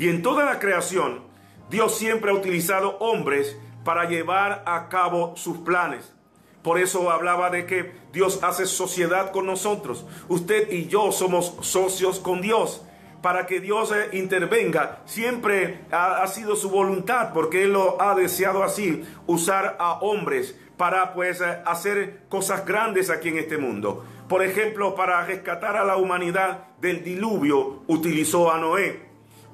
Y 0.00 0.08
en 0.08 0.22
toda 0.22 0.46
la 0.46 0.58
creación, 0.58 1.20
Dios 1.68 1.98
siempre 1.98 2.30
ha 2.30 2.34
utilizado 2.34 2.96
hombres 3.00 3.58
para 3.84 4.08
llevar 4.08 4.62
a 4.64 4.88
cabo 4.88 5.36
sus 5.36 5.58
planes. 5.58 6.14
Por 6.62 6.78
eso 6.78 7.10
hablaba 7.10 7.50
de 7.50 7.66
que 7.66 7.92
Dios 8.10 8.42
hace 8.42 8.64
sociedad 8.64 9.30
con 9.30 9.44
nosotros. 9.44 10.06
Usted 10.30 10.72
y 10.72 10.86
yo 10.86 11.12
somos 11.12 11.54
socios 11.60 12.18
con 12.18 12.40
Dios 12.40 12.80
para 13.20 13.44
que 13.44 13.60
Dios 13.60 13.92
eh, 13.92 14.16
intervenga. 14.16 15.00
Siempre 15.04 15.84
ha, 15.92 16.26
sido 16.28 16.56
su 16.56 16.70
voluntad, 16.70 17.34
porque 17.34 17.64
Él 17.64 17.74
lo 17.74 18.00
ha 18.00 18.14
deseado 18.14 18.62
así, 18.62 19.04
usar 19.26 19.76
a 19.78 19.98
hombres 20.00 20.58
para 20.78 21.12
pues 21.12 21.42
eh, 21.42 21.58
hacer 21.66 22.22
cosas 22.30 22.64
grandes 22.64 23.10
aquí 23.10 23.28
en 23.28 23.36
este 23.36 23.58
mundo. 23.58 24.02
Por 24.30 24.42
ejemplo, 24.42 24.94
para 24.94 25.26
rescatar 25.26 25.76
a 25.76 25.84
la 25.84 25.98
humanidad 25.98 26.68
del 26.80 27.04
diluvio, 27.04 27.82
utilizó 27.86 28.50
a 28.50 28.56
Noé. 28.56 29.09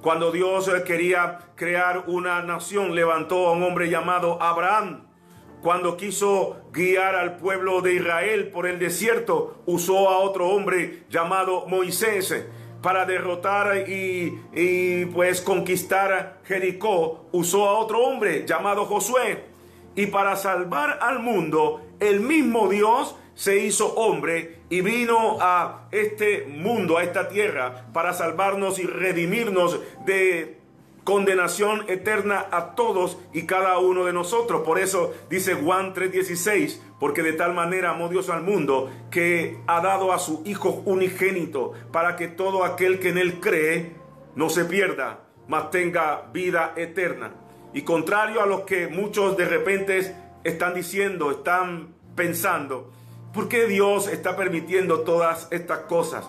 Cuando 0.06 0.30
Dios 0.30 0.68
eh, 0.68 0.84
quería 0.84 1.40
crear 1.56 2.04
una 2.06 2.40
nación, 2.40 2.94
levantó 2.94 3.48
a 3.48 3.52
un 3.54 3.64
hombre 3.64 3.90
llamado 3.90 4.40
Abraham. 4.40 5.02
Cuando 5.60 5.96
quiso 5.96 6.58
guiar 6.72 7.16
al 7.16 7.38
pueblo 7.38 7.80
de 7.80 7.94
Israel 7.94 8.52
por 8.52 8.68
el 8.68 8.78
desierto, 8.78 9.64
usó 9.66 10.08
a 10.08 10.18
otro 10.18 10.48
hombre 10.50 11.02
llamado 11.10 11.66
Moisés 11.66 12.46
para 12.82 13.04
derrotar 13.04 13.88
y, 13.88 15.06
pues 15.06 15.40
conquistar 15.40 16.38
Jericó, 16.44 17.26
usó 17.32 17.68
a 17.68 17.76
otro 17.76 17.98
hombre 18.02 18.44
llamado 18.46 18.84
Josué. 18.84 19.46
Y 19.96 20.06
para 20.06 20.36
salvar 20.36 21.00
al 21.02 21.18
mundo, 21.18 21.80
el 21.98 22.20
mismo 22.20 22.68
Dios 22.68 23.16
se 23.36 23.58
hizo 23.58 23.94
hombre 23.94 24.62
y 24.70 24.80
vino 24.80 25.36
a 25.40 25.88
este 25.92 26.46
mundo, 26.46 26.96
a 26.96 27.04
esta 27.04 27.28
tierra, 27.28 27.86
para 27.92 28.14
salvarnos 28.14 28.78
y 28.78 28.86
redimirnos 28.86 29.78
de 30.06 30.56
condenación 31.04 31.84
eterna 31.86 32.46
a 32.50 32.74
todos 32.74 33.18
y 33.32 33.46
cada 33.46 33.78
uno 33.78 34.04
de 34.06 34.12
nosotros. 34.12 34.62
Por 34.62 34.80
eso 34.80 35.14
dice 35.30 35.54
Juan 35.54 35.94
3:16, 35.94 36.80
porque 36.98 37.22
de 37.22 37.34
tal 37.34 37.54
manera 37.54 37.90
amó 37.90 38.08
Dios 38.08 38.30
al 38.30 38.42
mundo 38.42 38.90
que 39.10 39.58
ha 39.68 39.80
dado 39.82 40.12
a 40.12 40.18
su 40.18 40.42
Hijo 40.46 40.82
unigénito 40.86 41.74
para 41.92 42.16
que 42.16 42.28
todo 42.28 42.64
aquel 42.64 42.98
que 42.98 43.10
en 43.10 43.18
él 43.18 43.38
cree 43.38 43.92
no 44.34 44.48
se 44.48 44.64
pierda, 44.64 45.20
mas 45.46 45.70
tenga 45.70 46.22
vida 46.32 46.72
eterna. 46.76 47.34
Y 47.74 47.82
contrario 47.82 48.42
a 48.42 48.46
lo 48.46 48.64
que 48.64 48.88
muchos 48.88 49.36
de 49.36 49.44
repente 49.44 50.16
están 50.42 50.74
diciendo, 50.74 51.30
están 51.30 51.94
pensando, 52.16 52.90
¿por 53.36 53.48
qué 53.48 53.66
Dios 53.66 54.08
está 54.08 54.34
permitiendo 54.34 55.00
todas 55.00 55.46
estas 55.50 55.80
cosas? 55.80 56.28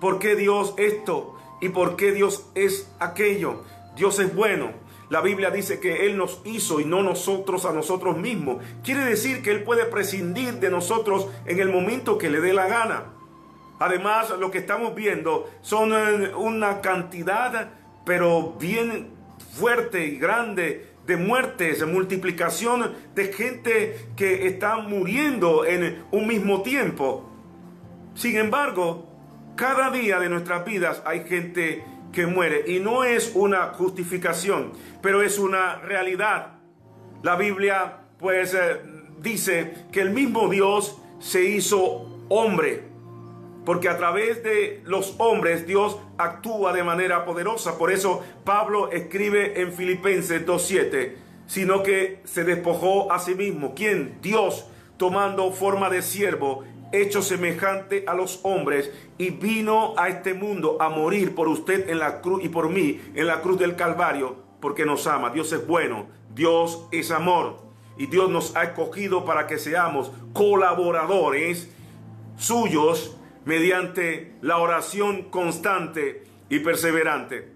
¿Por 0.00 0.20
qué 0.20 0.36
Dios 0.36 0.74
esto? 0.78 1.36
¿Y 1.60 1.70
por 1.70 1.96
qué 1.96 2.12
Dios 2.12 2.46
es 2.54 2.88
aquello? 3.00 3.64
Dios 3.96 4.20
es 4.20 4.32
bueno. 4.34 4.70
La 5.10 5.20
Biblia 5.20 5.50
dice 5.50 5.80
que 5.80 6.06
Él 6.06 6.16
nos 6.16 6.40
hizo 6.44 6.78
y 6.78 6.84
no 6.84 7.02
nosotros 7.02 7.64
a 7.64 7.72
nosotros 7.72 8.16
mismos. 8.16 8.62
Quiere 8.84 9.04
decir 9.04 9.42
que 9.42 9.50
Él 9.50 9.64
puede 9.64 9.86
prescindir 9.86 10.54
de 10.54 10.70
nosotros 10.70 11.28
en 11.46 11.58
el 11.58 11.68
momento 11.68 12.16
que 12.16 12.30
le 12.30 12.40
dé 12.40 12.52
la 12.52 12.68
gana. 12.68 13.06
Además, 13.80 14.30
lo 14.38 14.52
que 14.52 14.58
estamos 14.58 14.94
viendo 14.94 15.50
son 15.62 15.92
eh, 15.92 16.32
una 16.36 16.80
cantidad, 16.80 17.70
pero 18.04 18.52
bien 18.52 19.10
fuerte 19.52 20.06
y 20.06 20.16
grande 20.16 20.85
de 21.06 21.16
muertes, 21.16 21.80
de 21.80 21.86
multiplicación 21.86 22.94
de 23.14 23.32
gente 23.32 24.08
que 24.16 24.46
está 24.46 24.78
muriendo 24.78 25.64
en 25.64 26.04
un 26.10 26.26
mismo 26.26 26.62
tiempo. 26.62 27.30
Sin 28.14 28.36
embargo, 28.36 29.08
cada 29.56 29.90
día 29.90 30.18
de 30.18 30.28
nuestras 30.28 30.64
vidas 30.64 31.02
hay 31.04 31.24
gente 31.24 31.84
que 32.12 32.26
muere. 32.26 32.64
Y 32.66 32.80
no 32.80 33.04
es 33.04 33.32
una 33.34 33.74
justificación, 33.74 34.72
pero 35.02 35.22
es 35.22 35.38
una 35.38 35.76
realidad. 35.76 36.58
La 37.22 37.36
Biblia 37.36 37.98
pues 38.18 38.54
eh, 38.54 38.80
dice 39.20 39.86
que 39.92 40.00
el 40.00 40.10
mismo 40.10 40.48
Dios 40.48 40.98
se 41.18 41.44
hizo 41.44 42.24
hombre, 42.28 42.84
porque 43.66 43.88
a 43.88 43.98
través 43.98 44.44
de 44.44 44.80
los 44.84 45.16
hombres 45.18 45.66
Dios 45.66 45.98
actúa 46.18 46.72
de 46.72 46.84
manera 46.84 47.24
poderosa. 47.24 47.76
Por 47.76 47.90
eso 47.90 48.22
Pablo 48.44 48.92
escribe 48.92 49.60
en 49.60 49.72
Filipenses 49.72 50.46
2.7, 50.46 51.14
sino 51.48 51.82
que 51.82 52.20
se 52.24 52.44
despojó 52.44 53.12
a 53.12 53.18
sí 53.18 53.34
mismo. 53.34 53.74
¿Quién? 53.74 54.18
Dios, 54.22 54.68
tomando 54.96 55.50
forma 55.50 55.90
de 55.90 56.00
siervo 56.00 56.64
hecho 56.92 57.22
semejante 57.22 58.04
a 58.06 58.14
los 58.14 58.38
hombres 58.44 58.92
y 59.18 59.30
vino 59.30 59.94
a 59.98 60.08
este 60.08 60.32
mundo 60.32 60.78
a 60.80 60.88
morir 60.88 61.34
por 61.34 61.48
usted 61.48 61.90
en 61.90 61.98
la 61.98 62.20
cruz 62.20 62.44
y 62.44 62.48
por 62.48 62.70
mí 62.70 63.00
en 63.16 63.26
la 63.26 63.42
cruz 63.42 63.58
del 63.58 63.74
Calvario 63.74 64.36
porque 64.60 64.86
nos 64.86 65.08
ama. 65.08 65.30
Dios 65.30 65.52
es 65.52 65.66
bueno, 65.66 66.06
Dios 66.32 66.86
es 66.92 67.10
amor 67.10 67.58
y 67.98 68.06
Dios 68.06 68.30
nos 68.30 68.54
ha 68.54 68.62
escogido 68.62 69.24
para 69.24 69.48
que 69.48 69.58
seamos 69.58 70.12
colaboradores 70.32 71.68
suyos 72.36 73.16
mediante 73.46 74.34
la 74.42 74.58
oración 74.58 75.30
constante 75.30 76.24
y 76.50 76.58
perseverante. 76.58 77.48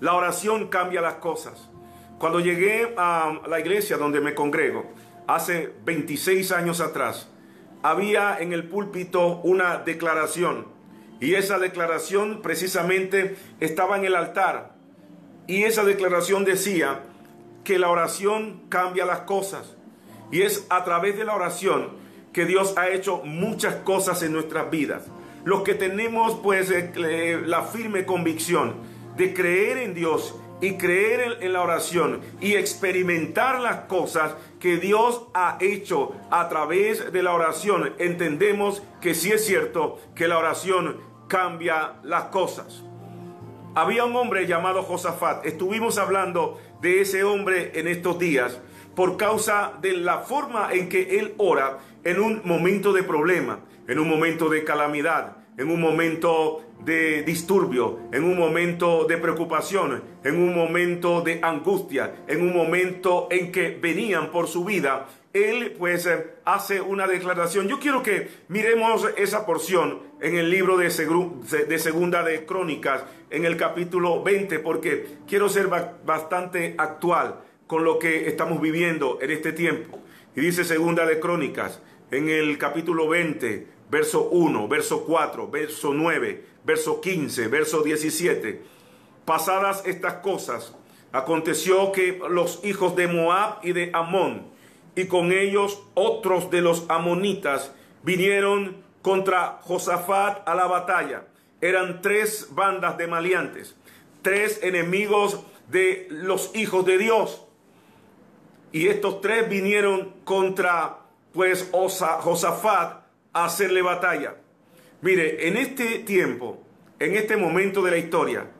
La 0.00 0.14
oración 0.14 0.68
cambia 0.68 1.00
las 1.00 1.14
cosas. 1.14 1.68
Cuando 2.18 2.40
llegué 2.40 2.94
a 2.96 3.40
la 3.48 3.58
iglesia 3.58 3.96
donde 3.96 4.20
me 4.20 4.34
congrego, 4.34 4.92
hace 5.26 5.72
26 5.84 6.52
años 6.52 6.80
atrás, 6.80 7.28
había 7.82 8.38
en 8.38 8.52
el 8.52 8.68
púlpito 8.68 9.40
una 9.42 9.78
declaración 9.78 10.66
y 11.20 11.34
esa 11.34 11.58
declaración 11.58 12.42
precisamente 12.42 13.36
estaba 13.60 13.96
en 13.96 14.04
el 14.04 14.14
altar 14.14 14.74
y 15.46 15.64
esa 15.64 15.84
declaración 15.84 16.44
decía 16.44 17.02
que 17.64 17.78
la 17.78 17.88
oración 17.88 18.62
cambia 18.68 19.06
las 19.06 19.20
cosas 19.20 19.76
y 20.30 20.42
es 20.42 20.66
a 20.70 20.84
través 20.84 21.16
de 21.16 21.24
la 21.24 21.34
oración 21.34 22.07
que 22.38 22.44
Dios 22.44 22.74
ha 22.76 22.88
hecho 22.90 23.22
muchas 23.24 23.74
cosas 23.82 24.22
en 24.22 24.32
nuestras 24.32 24.70
vidas. 24.70 25.02
Los 25.44 25.62
que 25.62 25.74
tenemos 25.74 26.36
pues 26.40 26.70
eh, 26.70 27.42
la 27.44 27.64
firme 27.64 28.06
convicción 28.06 28.76
de 29.16 29.34
creer 29.34 29.78
en 29.78 29.92
Dios 29.92 30.36
y 30.60 30.74
creer 30.74 31.38
en, 31.40 31.52
la 31.52 31.62
oración 31.62 32.20
y 32.40 32.54
experimentar 32.54 33.60
las 33.60 33.86
cosas 33.86 34.36
que 34.60 34.76
Dios 34.76 35.26
ha 35.34 35.58
hecho 35.60 36.12
a 36.30 36.48
través 36.48 37.12
de 37.12 37.24
la 37.24 37.34
oración, 37.34 37.94
entendemos 37.98 38.84
que 39.00 39.14
sí 39.14 39.32
es 39.32 39.44
cierto 39.44 39.98
que 40.14 40.28
la 40.28 40.38
oración 40.38 41.00
cambia 41.26 41.94
las 42.04 42.26
cosas. 42.26 42.84
Había 43.74 44.04
un 44.04 44.14
hombre 44.14 44.46
llamado 44.46 44.84
Josafat. 44.84 45.44
Estuvimos 45.44 45.98
hablando 45.98 46.56
de 46.80 47.00
ese 47.00 47.24
hombre 47.24 47.72
en 47.74 47.88
estos 47.88 48.16
días 48.20 48.60
por 48.98 49.16
causa 49.16 49.74
de 49.80 49.92
la 49.92 50.22
forma 50.22 50.70
en 50.72 50.88
que 50.88 51.20
él 51.20 51.34
ora 51.36 51.78
en 52.02 52.18
un 52.18 52.42
momento 52.44 52.92
de 52.92 53.04
problema, 53.04 53.60
en 53.86 54.00
un 54.00 54.08
momento 54.08 54.48
de 54.48 54.64
calamidad, 54.64 55.36
en 55.56 55.70
un 55.70 55.80
momento 55.80 56.64
de 56.80 57.22
disturbio, 57.22 58.00
en 58.12 58.24
un 58.24 58.36
momento 58.36 59.04
de 59.04 59.16
preocupación, 59.18 60.02
en 60.24 60.34
un 60.34 60.52
momento 60.52 61.20
de 61.20 61.38
angustia, 61.40 62.24
en 62.26 62.42
un 62.42 62.52
momento 62.52 63.28
en 63.30 63.52
que 63.52 63.78
venían 63.80 64.32
por 64.32 64.48
su 64.48 64.64
vida, 64.64 65.06
él 65.32 65.76
pues 65.78 66.04
eh, 66.06 66.34
hace 66.44 66.80
una 66.80 67.06
declaración. 67.06 67.68
Yo 67.68 67.78
quiero 67.78 68.02
que 68.02 68.28
miremos 68.48 69.06
esa 69.16 69.46
porción 69.46 70.00
en 70.20 70.36
el 70.36 70.50
libro 70.50 70.76
de, 70.76 70.88
de 70.88 71.78
Segunda 71.78 72.24
de 72.24 72.44
Crónicas, 72.44 73.04
en 73.30 73.44
el 73.44 73.56
capítulo 73.56 74.24
20, 74.24 74.58
porque 74.58 75.18
quiero 75.28 75.48
ser 75.48 75.68
bastante 76.04 76.74
actual 76.76 77.42
con 77.68 77.84
lo 77.84 78.00
que 78.00 78.26
estamos 78.26 78.60
viviendo 78.60 79.18
en 79.20 79.30
este 79.30 79.52
tiempo. 79.52 80.00
Y 80.34 80.40
dice 80.40 80.64
Segunda 80.64 81.06
de 81.06 81.20
Crónicas, 81.20 81.80
en 82.10 82.28
el 82.28 82.58
capítulo 82.58 83.08
20, 83.08 83.66
verso 83.90 84.30
1, 84.30 84.66
verso 84.66 85.04
4, 85.04 85.48
verso 85.48 85.92
9, 85.92 86.44
verso 86.64 87.00
15, 87.00 87.46
verso 87.48 87.82
17. 87.82 88.62
Pasadas 89.24 89.82
estas 89.86 90.14
cosas, 90.14 90.74
aconteció 91.12 91.92
que 91.92 92.18
los 92.30 92.64
hijos 92.64 92.96
de 92.96 93.06
Moab 93.06 93.58
y 93.62 93.72
de 93.72 93.90
Amón, 93.92 94.46
y 94.96 95.04
con 95.04 95.30
ellos 95.30 95.82
otros 95.92 96.50
de 96.50 96.62
los 96.62 96.86
amonitas, 96.88 97.74
vinieron 98.02 98.82
contra 99.02 99.58
Josafat 99.62 100.48
a 100.48 100.54
la 100.54 100.66
batalla. 100.66 101.26
Eran 101.60 102.00
tres 102.00 102.48
bandas 102.52 102.96
de 102.96 103.06
maleantes, 103.06 103.76
tres 104.22 104.60
enemigos 104.62 105.40
de 105.68 106.06
los 106.10 106.56
hijos 106.56 106.86
de 106.86 106.96
Dios. 106.96 107.44
Y 108.72 108.88
estos 108.88 109.20
tres 109.20 109.48
vinieron 109.48 110.14
contra 110.24 110.98
pues 111.32 111.70
Josafat 111.72 113.04
hacerle 113.32 113.82
batalla. 113.82 114.36
Mire, 115.00 115.48
en 115.48 115.56
este 115.56 116.00
tiempo, 116.00 116.62
en 116.98 117.14
este 117.14 117.36
momento 117.36 117.82
de 117.82 117.90
la 117.92 117.96
historia, 117.98 118.50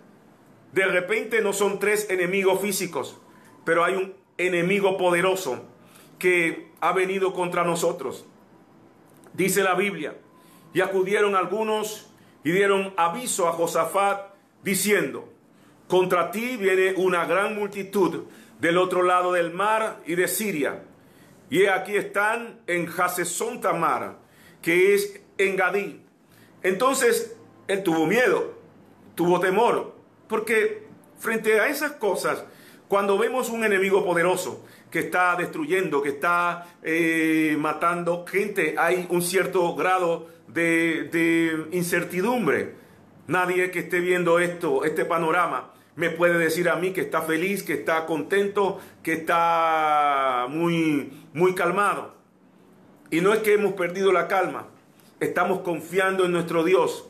de 0.73 0.87
repente 0.87 1.41
no 1.41 1.53
son 1.53 1.79
tres 1.79 2.09
enemigos 2.11 2.61
físicos, 2.61 3.19
pero 3.65 3.85
hay 3.85 3.95
un 3.95 4.15
enemigo 4.37 4.97
poderoso 4.97 5.65
que 6.19 6.71
ha 6.81 6.93
venido 6.93 7.33
contra 7.33 7.65
nosotros. 7.65 8.25
Dice 9.35 9.63
la 9.63 9.75
Biblia, 9.75 10.15
y 10.73 10.81
acudieron 10.81 11.35
algunos 11.35 12.11
y 12.45 12.51
dieron 12.51 12.93
aviso 12.97 13.49
a 13.49 13.53
Josafat 13.53 14.35
diciendo, 14.63 15.29
contra 15.89 16.31
ti 16.31 16.57
viene 16.57 16.95
una 16.97 17.25
gran 17.25 17.57
multitud 17.57 18.25
del 18.61 18.79
otro 18.79 19.03
lado 19.03 19.33
del 19.33 19.53
mar 19.53 20.01
y 20.07 20.15
de 20.15 20.29
Siria. 20.29 20.83
Y 21.51 21.67
aquí 21.67 21.97
están 21.97 22.61
en 22.67 22.89
Hasesón 22.89 23.61
Tamar 23.61 24.19
que 24.63 24.95
es 24.95 25.21
Engadí. 25.39 26.01
Entonces, 26.63 27.37
él 27.69 27.83
tuvo 27.83 28.07
miedo, 28.07 28.55
tuvo 29.15 29.41
temor, 29.41 29.95
porque 30.29 30.87
frente 31.19 31.61
a 31.61 31.69
esas 31.69 31.93
cosas, 31.93 32.45
cuando 32.89 33.19
vemos 33.19 33.51
un 33.51 33.65
enemigo 33.65 34.05
poderoso 34.05 34.65
que 34.91 35.01
está 35.01 35.37
destruyendo, 35.37 36.03
que 36.03 36.09
está 36.11 36.67
eh, 36.83 37.57
matando 37.59 38.25
gente, 38.27 38.75
hay 38.79 39.07
un 39.11 39.23
cierto 39.23 39.75
grado 39.75 40.29
de, 40.49 41.09
de 41.13 41.67
incertidumbre. 41.77 42.75
Nadie 43.27 43.71
que 43.71 43.81
esté 43.81 44.01
viendo 44.01 44.39
esto, 44.39 44.85
este 44.85 45.05
panorama, 45.05 45.73
me 45.99 46.11
puede 46.11 46.39
decir 46.39 46.69
a 46.69 46.77
mí 46.77 46.93
que 46.93 47.01
está 47.01 47.23
feliz, 47.23 47.65
que 47.65 47.73
está 47.73 48.07
contento, 48.07 48.79
que 49.03 49.15
está 49.15 50.47
muy, 50.49 51.13
muy 51.33 51.57
calmado. 51.57 52.15
Y 53.11 53.21
no 53.21 53.35
es 53.35 53.41
que 53.41 53.55
hemos 53.55 53.73
perdido 53.73 54.13
la 54.13 54.29
calma, 54.29 54.69
estamos 55.19 55.59
confiando 55.63 56.25
en 56.25 56.31
nuestro 56.31 56.63
Dios. 56.63 57.09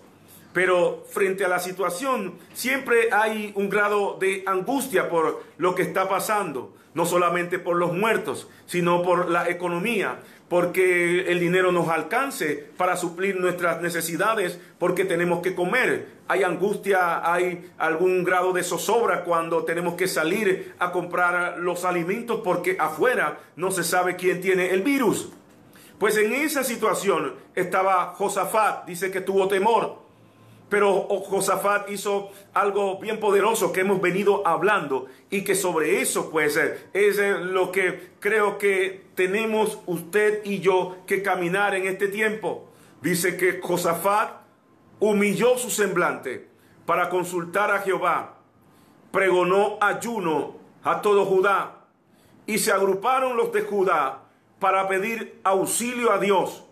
Pero 0.53 1.05
frente 1.11 1.45
a 1.45 1.49
la 1.49 1.59
situación 1.59 2.35
siempre 2.53 3.11
hay 3.13 3.53
un 3.55 3.69
grado 3.69 4.17
de 4.19 4.43
angustia 4.47 5.09
por 5.09 5.45
lo 5.59 5.75
que 5.75 5.83
está 5.83 6.09
pasando, 6.09 6.75
no 6.95 7.07
solamente 7.07 7.59
por 7.59 7.77
los 7.77 7.93
muertos, 7.93 8.49
sino 8.67 9.03
por 9.03 9.31
la 9.31 9.49
economía, 9.49 10.21
porque 10.49 11.31
el 11.31 11.41
dinero 11.41 11.73
nos 11.73 11.89
alcance 11.89 12.71
para 12.77 12.97
suplir 12.97 13.39
nuestras 13.39 13.83
necesidades, 13.83 14.59
porque 14.79 15.05
tenemos 15.05 15.41
que 15.43 15.55
comer. 15.55 16.09
Hay 16.27 16.43
angustia, 16.43 17.33
hay 17.33 17.71
algún 17.77 18.25
grado 18.25 18.53
de 18.53 18.63
zozobra 18.63 19.25
cuando 19.25 19.65
tenemos 19.65 19.95
que 19.95 20.09
salir 20.09 20.75
a 20.79 20.91
comprar 20.91 21.59
los 21.59 21.85
alimentos 21.85 22.41
porque 22.43 22.77
afuera 22.81 23.39
no 23.57 23.71
se 23.71 23.85
sabe 23.85 24.17
quién 24.17 24.41
tiene 24.41 24.71
el 24.71 24.83
virus. 24.83 25.31
Pues 25.99 26.17
en 26.17 26.33
esa 26.33 26.65
situación 26.65 27.35
estaba 27.55 28.15
Josafat, 28.17 28.87
dice 28.87 29.11
que 29.11 29.21
tuvo 29.21 29.49
temor. 29.49 30.08
Pero 30.69 31.09
Josafat 31.27 31.89
hizo 31.91 32.31
algo 32.53 32.99
bien 32.99 33.21
poderoso 33.21 33.73
que 33.73 33.81
hemos 33.81 34.01
venido 34.01 34.47
hablando 34.47 35.07
y 35.31 35.43
que 35.43 35.55
sobre 35.55 36.03
eso 36.03 36.31
pues 36.31 36.57
eh, 36.57 36.89
es 36.93 37.19
eh, 37.19 37.39
lo 37.39 37.73
que 37.73 38.11
creo 38.21 38.59
que 38.59 39.07
tenemos 39.15 39.79
usted 39.87 40.45
y 40.45 40.61
yo 40.61 40.99
que 41.07 41.23
caminar 41.23 41.75
en 41.75 41.87
este 41.87 42.09
tiempo. 42.09 42.69
Dice 43.01 43.37
que 43.37 43.61
Josafat 43.63 44.43
humilló 45.01 45.57
su 45.57 45.71
semblante 45.71 46.49
para 46.85 47.09
consultar 47.09 47.71
a 47.71 47.81
Jehová, 47.81 48.35
pregonó 49.11 49.79
ayuno 49.81 50.57
a 50.83 51.01
todo 51.01 51.25
Judá 51.25 51.87
y 52.47 52.59
se 52.59 52.73
agruparon 52.73 53.37
los 53.37 53.53
de 53.53 53.63
Judá 53.63 54.23
para 54.59 54.87
pedir 54.89 55.41
auxilio 55.45 56.13
a 56.13 56.19
Dios. 56.19 56.65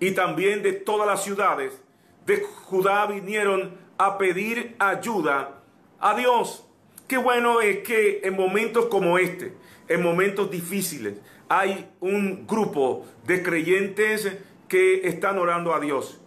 Y 0.00 0.12
también 0.12 0.62
de 0.62 0.72
todas 0.72 1.06
las 1.08 1.24
ciudades 1.24 1.72
de 2.28 2.42
Judá 2.66 3.06
vinieron 3.06 3.78
a 3.96 4.18
pedir 4.18 4.76
ayuda 4.78 5.62
a 5.98 6.14
Dios. 6.14 6.62
Qué 7.08 7.16
bueno 7.16 7.62
es 7.62 7.78
que 7.78 8.20
en 8.22 8.36
momentos 8.36 8.84
como 8.86 9.18
este, 9.18 9.54
en 9.88 10.02
momentos 10.02 10.50
difíciles, 10.50 11.14
hay 11.48 11.90
un 12.00 12.46
grupo 12.46 13.06
de 13.24 13.42
creyentes 13.42 14.30
que 14.68 15.08
están 15.08 15.38
orando 15.38 15.74
a 15.74 15.80
Dios. 15.80 16.20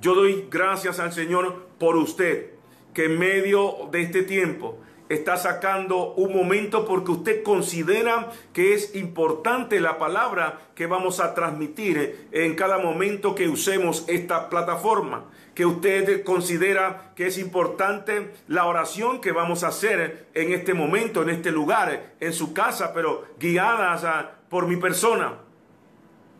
Yo 0.00 0.14
doy 0.14 0.48
gracias 0.50 0.98
al 0.98 1.12
Señor 1.12 1.66
por 1.78 1.96
usted, 1.96 2.52
que 2.94 3.04
en 3.04 3.18
medio 3.18 3.90
de 3.92 4.00
este 4.00 4.22
tiempo 4.22 4.78
está 5.10 5.36
sacando 5.36 6.14
un 6.14 6.34
momento 6.34 6.86
porque 6.86 7.10
usted 7.10 7.42
considera 7.42 8.30
que 8.52 8.72
es 8.72 8.94
importante 8.96 9.80
la 9.80 9.98
palabra 9.98 10.60
que 10.74 10.86
vamos 10.86 11.20
a 11.20 11.34
transmitir 11.34 12.28
en 12.32 12.54
cada 12.54 12.78
momento 12.78 13.34
que 13.34 13.48
usemos 13.48 14.04
esta 14.08 14.48
plataforma, 14.48 15.26
que 15.54 15.66
usted 15.66 16.24
considera 16.24 17.12
que 17.14 17.26
es 17.26 17.38
importante 17.38 18.32
la 18.48 18.66
oración 18.66 19.20
que 19.20 19.32
vamos 19.32 19.64
a 19.64 19.68
hacer 19.68 20.28
en 20.34 20.52
este 20.52 20.74
momento, 20.74 21.22
en 21.22 21.30
este 21.30 21.50
lugar, 21.50 22.14
en 22.20 22.32
su 22.32 22.54
casa, 22.54 22.92
pero 22.94 23.26
guiadas 23.38 24.04
por 24.48 24.66
mi 24.66 24.76
persona. 24.76 25.38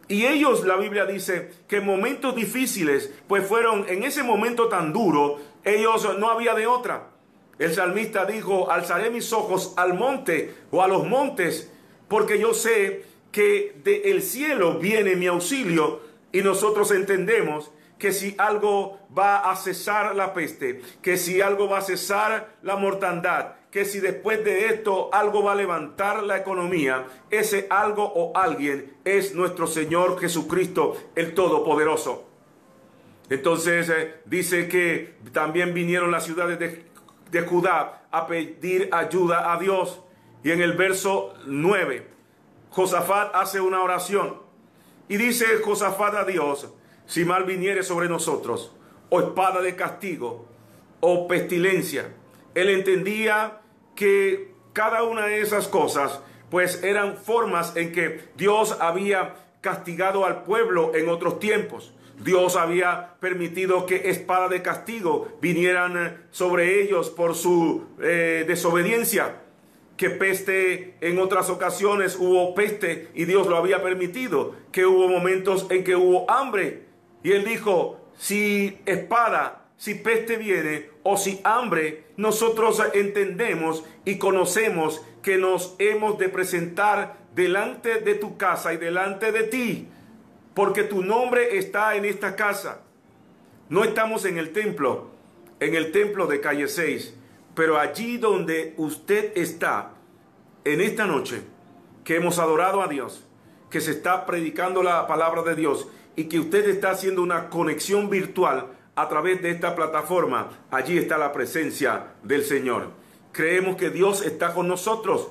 Y 0.08 0.26
ellos, 0.26 0.64
la 0.64 0.76
Biblia 0.76 1.06
dice, 1.06 1.52
que 1.68 1.76
en 1.76 1.86
momentos 1.86 2.34
difíciles, 2.34 3.12
pues 3.28 3.46
fueron 3.46 3.86
en 3.88 4.02
ese 4.02 4.22
momento 4.22 4.68
tan 4.68 4.92
duro, 4.92 5.38
ellos 5.64 6.18
no 6.18 6.30
había 6.30 6.54
de 6.54 6.66
otra. 6.66 7.08
El 7.58 7.72
salmista 7.74 8.24
dijo, 8.24 8.70
alzaré 8.70 9.10
mis 9.10 9.32
ojos 9.32 9.74
al 9.76 9.94
monte 9.94 10.54
o 10.70 10.82
a 10.82 10.88
los 10.88 11.06
montes, 11.06 11.72
porque 12.08 12.38
yo 12.38 12.54
sé 12.54 13.04
que 13.30 13.74
del 13.84 14.22
cielo 14.22 14.78
viene 14.78 15.16
mi 15.16 15.26
auxilio 15.26 16.00
y 16.32 16.42
nosotros 16.42 16.90
entendemos 16.90 17.70
que 18.02 18.12
si 18.12 18.34
algo 18.36 18.98
va 19.16 19.48
a 19.48 19.54
cesar 19.54 20.16
la 20.16 20.34
peste, 20.34 20.82
que 21.00 21.16
si 21.16 21.40
algo 21.40 21.68
va 21.68 21.78
a 21.78 21.82
cesar 21.82 22.56
la 22.62 22.74
mortandad, 22.74 23.52
que 23.70 23.84
si 23.84 24.00
después 24.00 24.44
de 24.44 24.66
esto 24.66 25.08
algo 25.12 25.44
va 25.44 25.52
a 25.52 25.54
levantar 25.54 26.24
la 26.24 26.36
economía, 26.36 27.06
ese 27.30 27.68
algo 27.70 28.02
o 28.04 28.36
alguien 28.36 28.96
es 29.04 29.36
nuestro 29.36 29.68
Señor 29.68 30.18
Jesucristo, 30.18 30.96
el 31.14 31.32
Todopoderoso. 31.32 32.24
Entonces 33.30 33.88
eh, 33.88 34.14
dice 34.24 34.66
que 34.66 35.14
también 35.30 35.72
vinieron 35.72 36.10
las 36.10 36.24
ciudades 36.24 36.58
de 36.58 36.92
de 37.30 37.42
Judá 37.42 38.02
a 38.10 38.26
pedir 38.26 38.90
ayuda 38.92 39.52
a 39.52 39.58
Dios. 39.58 40.00
Y 40.44 40.50
en 40.50 40.60
el 40.60 40.72
verso 40.72 41.34
9, 41.46 42.04
Josafat 42.70 43.32
hace 43.34 43.60
una 43.60 43.80
oración 43.80 44.40
Y 45.08 45.16
dice 45.16 45.46
Josafat 45.64 46.14
a 46.14 46.24
Dios, 46.24 46.68
si 47.12 47.26
mal 47.26 47.44
viniere 47.44 47.82
sobre 47.82 48.08
nosotros, 48.08 48.72
o 49.10 49.20
espada 49.20 49.60
de 49.60 49.76
castigo, 49.76 50.46
o 51.00 51.28
pestilencia. 51.28 52.14
Él 52.54 52.70
entendía 52.70 53.60
que 53.94 54.54
cada 54.72 55.02
una 55.02 55.26
de 55.26 55.42
esas 55.42 55.68
cosas, 55.68 56.22
pues 56.48 56.82
eran 56.82 57.18
formas 57.18 57.76
en 57.76 57.92
que 57.92 58.22
Dios 58.38 58.78
había 58.80 59.34
castigado 59.60 60.24
al 60.24 60.44
pueblo 60.44 60.92
en 60.94 61.10
otros 61.10 61.38
tiempos. 61.38 61.92
Dios 62.24 62.56
había 62.56 63.16
permitido 63.20 63.84
que 63.84 64.08
espada 64.08 64.48
de 64.48 64.62
castigo 64.62 65.36
vinieran 65.42 66.24
sobre 66.30 66.80
ellos 66.80 67.10
por 67.10 67.34
su 67.34 67.88
eh, 68.00 68.46
desobediencia. 68.48 69.36
Que 69.98 70.08
peste 70.08 70.96
en 71.02 71.18
otras 71.18 71.50
ocasiones 71.50 72.16
hubo 72.18 72.54
peste 72.54 73.10
y 73.14 73.26
Dios 73.26 73.48
lo 73.48 73.58
había 73.58 73.82
permitido. 73.82 74.54
Que 74.72 74.86
hubo 74.86 75.08
momentos 75.08 75.66
en 75.68 75.84
que 75.84 75.94
hubo 75.94 76.30
hambre. 76.30 76.91
Y 77.22 77.32
él 77.32 77.44
dijo, 77.44 78.00
si 78.16 78.78
espada, 78.86 79.66
si 79.76 79.94
peste 79.94 80.36
viene 80.36 80.90
o 81.02 81.16
si 81.16 81.40
hambre, 81.44 82.06
nosotros 82.16 82.82
entendemos 82.94 83.84
y 84.04 84.18
conocemos 84.18 85.02
que 85.22 85.38
nos 85.38 85.74
hemos 85.78 86.18
de 86.18 86.28
presentar 86.28 87.18
delante 87.34 88.00
de 88.00 88.14
tu 88.14 88.36
casa 88.36 88.74
y 88.74 88.76
delante 88.76 89.32
de 89.32 89.42
ti 89.44 89.88
porque 90.54 90.82
tu 90.82 91.02
nombre 91.02 91.58
está 91.58 91.96
en 91.96 92.04
esta 92.04 92.36
casa. 92.36 92.82
No 93.68 93.84
estamos 93.84 94.24
en 94.24 94.38
el 94.38 94.52
templo, 94.52 95.10
en 95.60 95.74
el 95.74 95.92
templo 95.92 96.26
de 96.26 96.40
calle 96.40 96.68
6, 96.68 97.14
pero 97.54 97.78
allí 97.78 98.18
donde 98.18 98.74
usted 98.76 99.32
está, 99.36 99.92
en 100.64 100.80
esta 100.80 101.06
noche, 101.06 101.42
que 102.04 102.16
hemos 102.16 102.38
adorado 102.38 102.82
a 102.82 102.88
Dios, 102.88 103.24
que 103.70 103.80
se 103.80 103.92
está 103.92 104.26
predicando 104.26 104.82
la 104.82 105.06
palabra 105.06 105.42
de 105.42 105.54
Dios 105.54 105.88
y 106.16 106.24
que 106.24 106.38
usted 106.38 106.68
está 106.68 106.90
haciendo 106.90 107.22
una 107.22 107.48
conexión 107.48 108.10
virtual 108.10 108.66
a 108.94 109.08
través 109.08 109.40
de 109.42 109.50
esta 109.50 109.74
plataforma, 109.74 110.50
allí 110.70 110.98
está 110.98 111.16
la 111.18 111.32
presencia 111.32 112.14
del 112.22 112.44
Señor. 112.44 112.90
Creemos 113.32 113.76
que 113.76 113.90
Dios 113.90 114.24
está 114.24 114.52
con 114.52 114.68
nosotros 114.68 115.30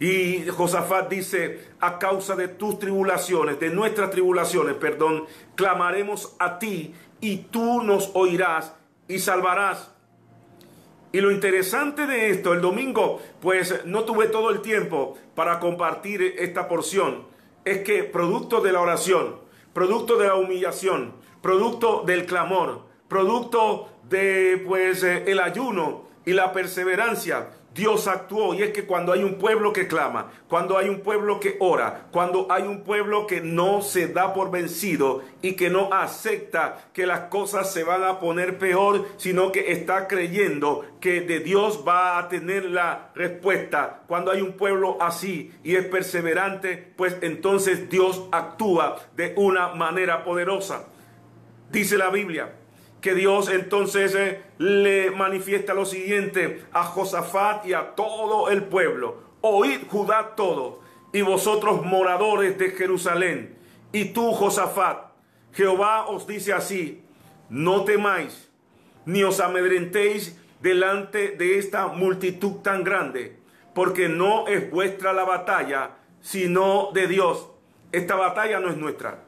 y 0.00 0.46
Josafat 0.48 1.08
dice, 1.08 1.68
a 1.80 1.98
causa 1.98 2.34
de 2.34 2.48
tus 2.48 2.78
tribulaciones, 2.78 3.60
de 3.60 3.70
nuestras 3.70 4.10
tribulaciones, 4.10 4.74
perdón, 4.74 5.26
clamaremos 5.54 6.34
a 6.38 6.58
ti 6.58 6.94
y 7.20 7.36
tú 7.36 7.82
nos 7.82 8.10
oirás 8.14 8.74
y 9.06 9.18
salvarás. 9.18 9.90
Y 11.12 11.20
lo 11.20 11.30
interesante 11.30 12.06
de 12.06 12.30
esto, 12.30 12.54
el 12.54 12.60
domingo, 12.60 13.22
pues 13.40 13.84
no 13.84 14.04
tuve 14.04 14.26
todo 14.26 14.50
el 14.50 14.62
tiempo 14.62 15.16
para 15.36 15.60
compartir 15.60 16.22
esta 16.38 16.66
porción, 16.66 17.26
es 17.64 17.78
que 17.84 18.02
producto 18.02 18.60
de 18.60 18.72
la 18.72 18.80
oración, 18.80 19.43
producto 19.74 20.16
de 20.16 20.28
la 20.28 20.36
humillación, 20.36 21.12
producto 21.42 22.04
del 22.06 22.24
clamor, 22.24 22.82
producto 23.08 23.88
de 24.08 24.62
pues 24.66 25.02
el 25.02 25.40
ayuno 25.40 26.04
y 26.24 26.32
la 26.32 26.52
perseverancia, 26.52 27.50
Dios 27.74 28.06
actuó 28.06 28.54
y 28.54 28.62
es 28.62 28.70
que 28.70 28.86
cuando 28.86 29.12
hay 29.12 29.24
un 29.24 29.34
pueblo 29.34 29.72
que 29.72 29.88
clama, 29.88 30.30
cuando 30.48 30.78
hay 30.78 30.88
un 30.88 31.00
pueblo 31.00 31.40
que 31.40 31.56
ora, 31.58 32.06
cuando 32.12 32.46
hay 32.48 32.62
un 32.62 32.84
pueblo 32.84 33.26
que 33.26 33.40
no 33.40 33.82
se 33.82 34.06
da 34.06 34.32
por 34.32 34.52
vencido 34.52 35.22
y 35.42 35.54
que 35.54 35.70
no 35.70 35.92
acepta 35.92 36.88
que 36.92 37.04
las 37.04 37.22
cosas 37.22 37.72
se 37.72 37.82
van 37.82 38.04
a 38.04 38.20
poner 38.20 38.58
peor, 38.58 39.06
sino 39.16 39.50
que 39.50 39.72
está 39.72 40.06
creyendo 40.06 40.84
que 41.00 41.20
de 41.22 41.40
Dios 41.40 41.84
va 41.86 42.16
a 42.16 42.28
tener 42.28 42.64
la 42.66 43.10
respuesta, 43.16 44.02
cuando 44.06 44.30
hay 44.30 44.40
un 44.40 44.52
pueblo 44.52 44.96
así 45.00 45.52
y 45.64 45.74
es 45.74 45.84
perseverante, 45.86 46.92
pues 46.96 47.16
entonces 47.22 47.90
Dios 47.90 48.28
actúa 48.30 48.98
de 49.16 49.34
una 49.36 49.74
manera 49.74 50.22
poderosa. 50.22 50.86
Dice 51.72 51.98
la 51.98 52.10
Biblia, 52.10 52.54
que 53.04 53.14
Dios 53.14 53.50
entonces 53.50 54.14
eh, 54.14 54.40
le 54.56 55.10
manifiesta 55.10 55.74
lo 55.74 55.84
siguiente 55.84 56.64
a 56.72 56.84
Josafat 56.84 57.66
y 57.66 57.74
a 57.74 57.94
todo 57.94 58.48
el 58.48 58.64
pueblo. 58.64 59.18
Oíd 59.42 59.86
Judá 59.88 60.34
todo, 60.34 60.80
y 61.12 61.20
vosotros 61.20 61.84
moradores 61.84 62.56
de 62.56 62.70
Jerusalén, 62.70 63.58
y 63.92 64.06
tú 64.06 64.32
Josafat, 64.32 65.12
Jehová 65.52 66.06
os 66.06 66.26
dice 66.26 66.54
así, 66.54 67.04
no 67.50 67.84
temáis, 67.84 68.50
ni 69.04 69.22
os 69.22 69.38
amedrentéis 69.38 70.40
delante 70.62 71.32
de 71.32 71.58
esta 71.58 71.88
multitud 71.88 72.62
tan 72.62 72.84
grande, 72.84 73.38
porque 73.74 74.08
no 74.08 74.46
es 74.46 74.70
vuestra 74.70 75.12
la 75.12 75.24
batalla, 75.24 75.90
sino 76.22 76.88
de 76.94 77.06
Dios. 77.06 77.50
Esta 77.92 78.14
batalla 78.14 78.60
no 78.60 78.70
es 78.70 78.78
nuestra, 78.78 79.24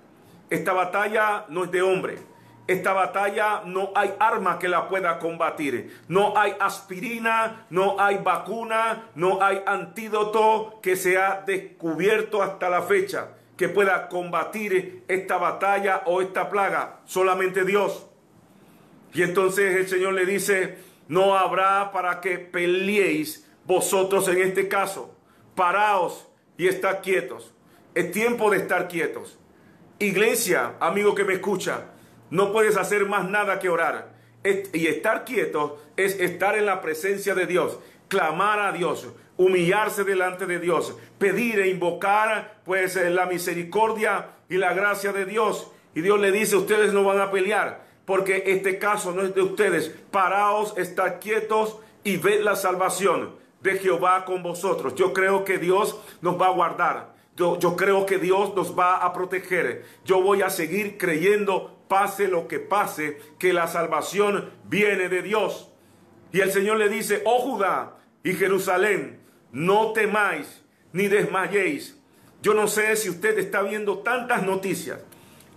esta 0.49 0.73
batalla 0.73 1.45
no 1.51 1.65
es 1.65 1.71
de 1.71 1.83
hombre 1.83 2.36
esta 2.67 2.93
batalla 2.93 3.63
no 3.65 3.93
hay 3.95 4.15
arma 4.19 4.59
que 4.59 4.69
la 4.69 4.89
pueda 4.89 5.19
combatir. 5.19 6.01
No 6.09 6.37
hay 6.37 6.55
aspirina, 6.59 7.67
no 7.71 8.01
hay 8.01 8.19
vacuna, 8.19 9.11
no 9.15 9.43
hay 9.43 9.63
antídoto 9.67 10.81
que 10.83 10.97
se 10.97 11.17
ha 11.17 11.43
descubierto 11.47 12.43
hasta 12.43 12.69
la 12.69 12.83
fecha 12.83 13.29
que 13.57 13.69
pueda 13.69 14.09
combatir 14.09 15.05
esta 15.09 15.39
batalla 15.39 16.03
o 16.07 16.21
esta 16.21 16.51
plaga. 16.51 17.01
Solamente 17.05 17.65
Dios. 17.65 18.07
Y 19.15 19.23
entonces 19.23 19.77
el 19.77 19.89
Señor 19.89 20.15
le 20.15 20.27
dice, 20.27 20.79
no 21.09 21.39
habrá 21.39 21.93
para 21.93 22.21
que 22.21 22.39
peleéis 22.39 23.49
vosotros 23.65 24.29
en 24.29 24.43
este 24.43 24.69
caso. 24.69 25.17
Paraos 25.55 26.29
y 26.59 26.67
estad 26.67 27.01
quietos. 27.01 27.55
Es 27.95 28.11
tiempo 28.11 28.51
de 28.51 28.59
estar 28.59 28.89
quietos. 28.89 29.39
Iglesia, 29.99 30.75
amigo 30.81 31.15
que 31.15 31.25
me 31.25 31.35
escucha, 31.35 31.87
no 32.31 32.53
puedes 32.53 32.77
hacer 32.77 33.07
más 33.07 33.29
nada 33.29 33.59
que 33.59 33.69
orar. 33.69 34.15
Y 34.73 34.87
estar 34.87 35.25
quieto 35.25 35.83
es 35.97 36.21
estar 36.21 36.57
en 36.57 36.67
la 36.67 36.81
presencia 36.81 37.35
de 37.35 37.47
Dios, 37.47 37.79
clamar 38.09 38.61
a 38.61 38.73
Dios, 38.73 39.09
humillarse 39.37 40.05
delante 40.05 40.47
de 40.47 40.59
Dios, 40.59 40.97
pedir 41.19 41.59
e 41.59 41.69
invocar 41.69 42.61
pues 42.65 42.97
eh, 42.97 43.11
la 43.11 43.27
misericordia 43.27 44.29
y 44.49 44.57
la 44.57 44.73
gracia 44.73 45.13
de 45.13 45.25
Dios. 45.25 45.71
Y 45.95 46.01
Dios 46.01 46.21
le 46.21 46.31
dice, 46.31 46.57
ustedes 46.57 46.93
no 46.93 47.05
van 47.05 47.21
a 47.21 47.31
pelear, 47.31 47.85
porque 48.05 48.45
este 48.47 48.79
caso 48.79 49.13
no 49.13 49.23
es 49.23 49.35
de 49.35 49.43
ustedes. 49.43 49.93
Paraos, 50.11 50.77
estad 50.77 51.21
quietos 51.21 51.79
y 52.05 52.19
ved 52.19 52.43
la 52.43 52.55
salvación 52.55 53.35
de 53.61 53.79
Jehová 53.79 54.25
con 54.25 54.43
vosotros. 54.43 54.95
Yo 54.95 55.13
creo 55.13 55.45
que 55.45 55.59
Dios 55.59 55.99
nos 56.21 56.41
va 56.41 56.47
a 56.47 56.53
guardar. 56.53 57.17
Yo, 57.37 57.77
creo 57.77 58.07
que 58.07 58.19
Dios 58.19 58.55
nos 58.55 58.79
va 58.79 58.97
a 58.97 59.13
proteger. 59.13 59.85
Yo 60.07 60.23
voy 60.23 60.41
a 60.41 60.49
seguir 60.49 60.97
creyendo 60.97 61.76
pase 61.89 62.29
lo 62.29 62.49
que 62.49 62.59
pase, 62.59 63.19
que 63.39 63.53
la 63.53 63.67
salvación 63.67 64.51
viene 64.65 65.09
de 65.09 65.23
Dios. 65.23 65.73
Y 66.33 66.41
el 66.41 66.53
Señor 66.53 66.79
le 66.79 66.89
dice, 66.89 67.23
oh 67.25 67.39
Judá 67.41 67.97
y 68.23 68.35
Jerusalén, 68.35 69.21
no 69.53 69.93
temáis 69.93 70.63
ni 70.93 71.09
desmayéis. 71.09 72.01
Yo 72.43 72.55
no 72.55 72.69
sé 72.69 72.95
si 72.97 73.11
usted 73.11 73.39
está 73.39 73.63
viendo 73.63 73.99
tantas 73.99 74.43
noticias. 74.43 75.01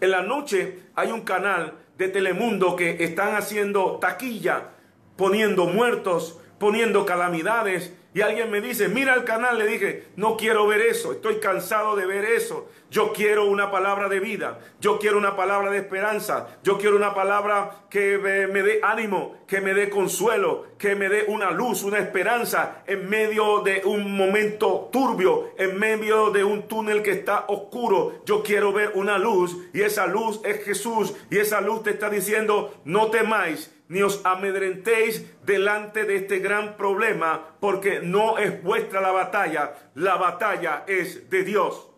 En 0.02 0.12
la 0.12 0.22
noche 0.22 0.80
hay 0.96 1.12
un 1.12 1.22
canal 1.22 1.74
de 1.98 2.08
Telemundo 2.08 2.76
que 2.76 3.04
están 3.04 3.36
haciendo 3.36 3.98
taquilla, 4.00 4.70
poniendo 5.18 5.65
muertos, 5.65 6.39
poniendo 6.58 7.06
calamidades, 7.06 7.94
y 8.13 8.22
alguien 8.22 8.50
me 8.50 8.60
dice, 8.60 8.88
mira 8.88 9.13
el 9.13 9.24
canal, 9.24 9.60
le 9.60 9.67
dije, 9.67 10.08
no 10.15 10.36
quiero 10.36 10.65
ver 10.65 10.82
eso, 10.82 11.12
estoy 11.12 11.39
cansado 11.39 11.95
de 11.95 12.08
ver 12.08 12.26
eso. 12.26 12.67
Yo 12.89 13.13
quiero 13.13 13.45
una 13.45 13.69
palabra 13.69 14.10
de 14.10 14.19
vida, 14.19 14.60
yo 14.82 14.98
quiero 14.98 15.19
una 15.19 15.36
palabra 15.36 15.69
de 15.69 15.78
esperanza, 15.78 16.48
yo 16.63 16.80
quiero 16.80 16.95
una 16.95 17.13
palabra 17.13 17.84
que 17.88 18.17
me, 18.17 18.63
dé 18.63 18.80
ánimo, 18.82 19.38
que 19.50 19.62
me 19.62 19.74
dé 19.74 19.90
consuelo, 19.90 20.68
que 20.78 20.96
me 20.96 21.10
dé 21.10 21.26
una 21.28 21.50
luz, 21.50 21.82
una 21.82 21.98
esperanza 21.98 22.84
en 22.86 23.10
medio 23.10 23.62
de 23.62 23.82
un 23.84 24.16
momento 24.16 24.90
turbio, 24.92 25.54
en 25.58 25.80
medio 25.80 26.30
de 26.30 26.44
un 26.44 26.68
túnel 26.68 27.02
que 27.02 27.10
está 27.10 27.46
oscuro. 27.48 28.22
Yo 28.26 28.44
quiero 28.44 28.72
ver 28.72 28.92
una 28.94 29.18
luz 29.18 29.58
y 29.74 29.82
esa 29.82 30.06
luz 30.06 30.40
es 30.46 30.64
Jesús 30.64 31.16
y 31.32 31.40
esa 31.40 31.62
luz 31.62 31.82
te 31.82 31.90
está 31.90 32.12
diciendo, 32.12 32.80
no 32.86 33.10
temáis 33.10 33.76
ni 33.88 34.04
os 34.04 34.24
amedrentéis 34.24 35.26
delante 35.48 36.06
de 36.06 36.18
este 36.18 36.38
gran 36.38 36.78
problema, 36.78 37.56
porque 37.60 38.02
no 38.04 38.38
es 38.38 38.62
vuestra 38.62 39.02
la 39.02 39.12
batalla, 39.12 39.74
la 39.96 40.16
batalla 40.18 40.84
es 40.88 41.28
de 41.32 41.44
Dios. 41.44 41.90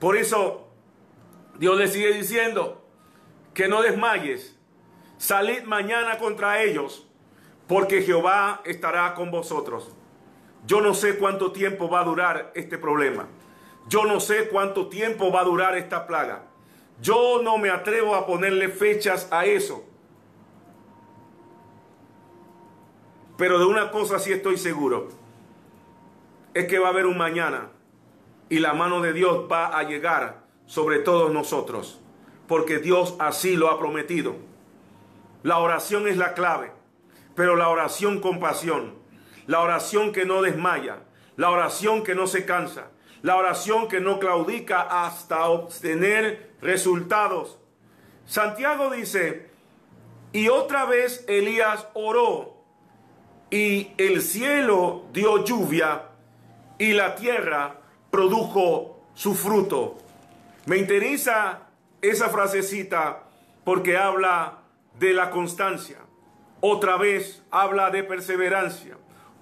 Por 0.00 0.16
eso 0.16 0.72
Dios 1.56 1.78
le 1.78 1.86
sigue 1.86 2.12
diciendo 2.12 2.84
que 3.54 3.68
no 3.68 3.80
desmayes, 3.80 4.59
salid 5.20 5.64
mañana 5.64 6.16
contra 6.16 6.62
ellos, 6.62 7.06
porque 7.68 8.00
Jehová 8.00 8.62
estará 8.64 9.14
con 9.14 9.30
vosotros. 9.30 9.94
Yo 10.66 10.80
no 10.80 10.94
sé 10.94 11.18
cuánto 11.18 11.52
tiempo 11.52 11.90
va 11.90 12.00
a 12.00 12.04
durar 12.04 12.52
este 12.54 12.78
problema. 12.78 13.28
Yo 13.86 14.06
no 14.06 14.18
sé 14.18 14.48
cuánto 14.48 14.88
tiempo 14.88 15.30
va 15.30 15.42
a 15.42 15.44
durar 15.44 15.76
esta 15.76 16.06
plaga. 16.06 16.44
Yo 17.02 17.42
no 17.42 17.58
me 17.58 17.68
atrevo 17.68 18.14
a 18.14 18.26
ponerle 18.26 18.70
fechas 18.70 19.28
a 19.30 19.44
eso. 19.44 19.84
Pero 23.36 23.58
de 23.58 23.66
una 23.66 23.90
cosa 23.90 24.18
sí 24.18 24.32
estoy 24.32 24.56
seguro. 24.56 25.08
Es 26.54 26.66
que 26.66 26.78
va 26.78 26.88
a 26.88 26.90
haber 26.90 27.04
un 27.04 27.18
mañana 27.18 27.68
y 28.48 28.58
la 28.58 28.72
mano 28.72 29.02
de 29.02 29.12
Dios 29.12 29.46
va 29.52 29.66
a 29.78 29.82
llegar 29.82 30.44
sobre 30.64 30.98
todos 30.98 31.30
nosotros, 31.30 32.00
porque 32.48 32.78
Dios 32.78 33.16
así 33.18 33.54
lo 33.54 33.70
ha 33.70 33.78
prometido. 33.78 34.48
La 35.42 35.58
oración 35.58 36.06
es 36.06 36.16
la 36.16 36.34
clave, 36.34 36.72
pero 37.34 37.56
la 37.56 37.68
oración 37.68 38.20
con 38.20 38.40
pasión, 38.40 38.94
la 39.46 39.60
oración 39.60 40.12
que 40.12 40.24
no 40.24 40.42
desmaya, 40.42 40.98
la 41.36 41.50
oración 41.50 42.02
que 42.02 42.14
no 42.14 42.26
se 42.26 42.44
cansa, 42.44 42.90
la 43.22 43.36
oración 43.36 43.88
que 43.88 44.00
no 44.00 44.18
claudica 44.18 44.82
hasta 44.82 45.46
obtener 45.48 46.52
resultados. 46.60 47.58
Santiago 48.26 48.90
dice, 48.90 49.50
y 50.32 50.48
otra 50.48 50.84
vez 50.84 51.24
Elías 51.26 51.86
oró 51.94 52.60
y 53.50 53.92
el 53.98 54.22
cielo 54.22 55.06
dio 55.12 55.44
lluvia 55.44 56.02
y 56.78 56.92
la 56.92 57.16
tierra 57.16 57.80
produjo 58.10 59.00
su 59.14 59.34
fruto. 59.34 59.98
Me 60.66 60.76
interesa 60.76 61.68
esa 62.00 62.28
frasecita 62.28 63.24
porque 63.64 63.96
habla 63.96 64.59
de 65.00 65.14
la 65.14 65.30
constancia. 65.30 65.96
Otra 66.60 66.98
vez 66.98 67.42
habla 67.50 67.90
de 67.90 68.04
perseverancia. 68.04 68.98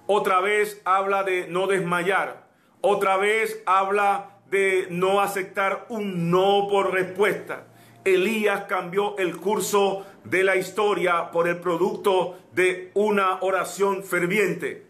Otra 0.07 0.39
vez 0.39 0.81
habla 0.85 1.23
de 1.23 1.47
no 1.49 1.67
desmayar. 1.67 2.47
Otra 2.79 3.17
vez 3.17 3.61
habla 3.65 4.37
de 4.49 4.87
no 4.89 5.19
aceptar 5.19 5.85
un 5.89 6.31
no 6.31 6.67
por 6.69 6.93
respuesta. 6.93 7.67
Elías 8.05 8.63
cambió 8.69 9.17
el 9.17 9.35
curso 9.35 10.05
de 10.23 10.45
la 10.45 10.55
historia 10.55 11.29
por 11.29 11.49
el 11.49 11.57
producto 11.57 12.37
de 12.53 12.91
una 12.93 13.39
oración 13.41 14.05
ferviente. 14.05 14.87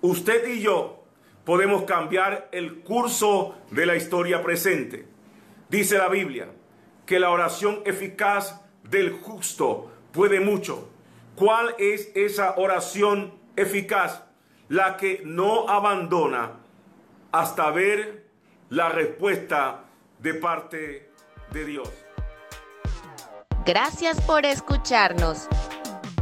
Usted 0.00 0.46
y 0.46 0.60
yo 0.60 1.02
podemos 1.44 1.82
cambiar 1.82 2.48
el 2.52 2.82
curso 2.82 3.56
de 3.72 3.84
la 3.84 3.96
historia 3.96 4.44
presente. 4.44 5.08
Dice 5.68 5.98
la 5.98 6.08
Biblia 6.08 6.46
que 7.04 7.18
la 7.18 7.30
oración 7.30 7.82
eficaz 7.84 8.60
del 8.84 9.10
justo 9.10 9.90
puede 10.14 10.40
mucho. 10.40 10.88
¿Cuál 11.34 11.74
es 11.78 12.10
esa 12.14 12.54
oración 12.56 13.34
eficaz? 13.56 14.22
La 14.68 14.96
que 14.96 15.20
no 15.26 15.68
abandona 15.68 16.52
hasta 17.32 17.70
ver 17.70 18.24
la 18.70 18.88
respuesta 18.88 19.84
de 20.20 20.34
parte 20.34 21.10
de 21.50 21.64
Dios. 21.66 21.90
Gracias 23.66 24.20
por 24.22 24.46
escucharnos. 24.46 25.48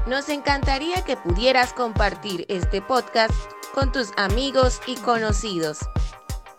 Nos 0.06 0.28
encantaría 0.28 1.04
que 1.04 1.16
pudieras 1.16 1.72
compartir 1.72 2.46
este 2.48 2.82
podcast 2.82 3.34
con 3.74 3.92
tus 3.92 4.10
amigos 4.16 4.80
y 4.86 4.96
conocidos. 4.96 5.78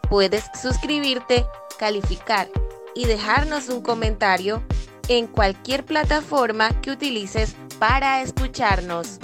Puedes 0.09 0.45
suscribirte, 0.61 1.45
calificar 1.77 2.47
y 2.95 3.05
dejarnos 3.05 3.69
un 3.69 3.81
comentario 3.81 4.63
en 5.07 5.27
cualquier 5.27 5.85
plataforma 5.85 6.69
que 6.81 6.91
utilices 6.91 7.55
para 7.79 8.21
escucharnos. 8.21 9.19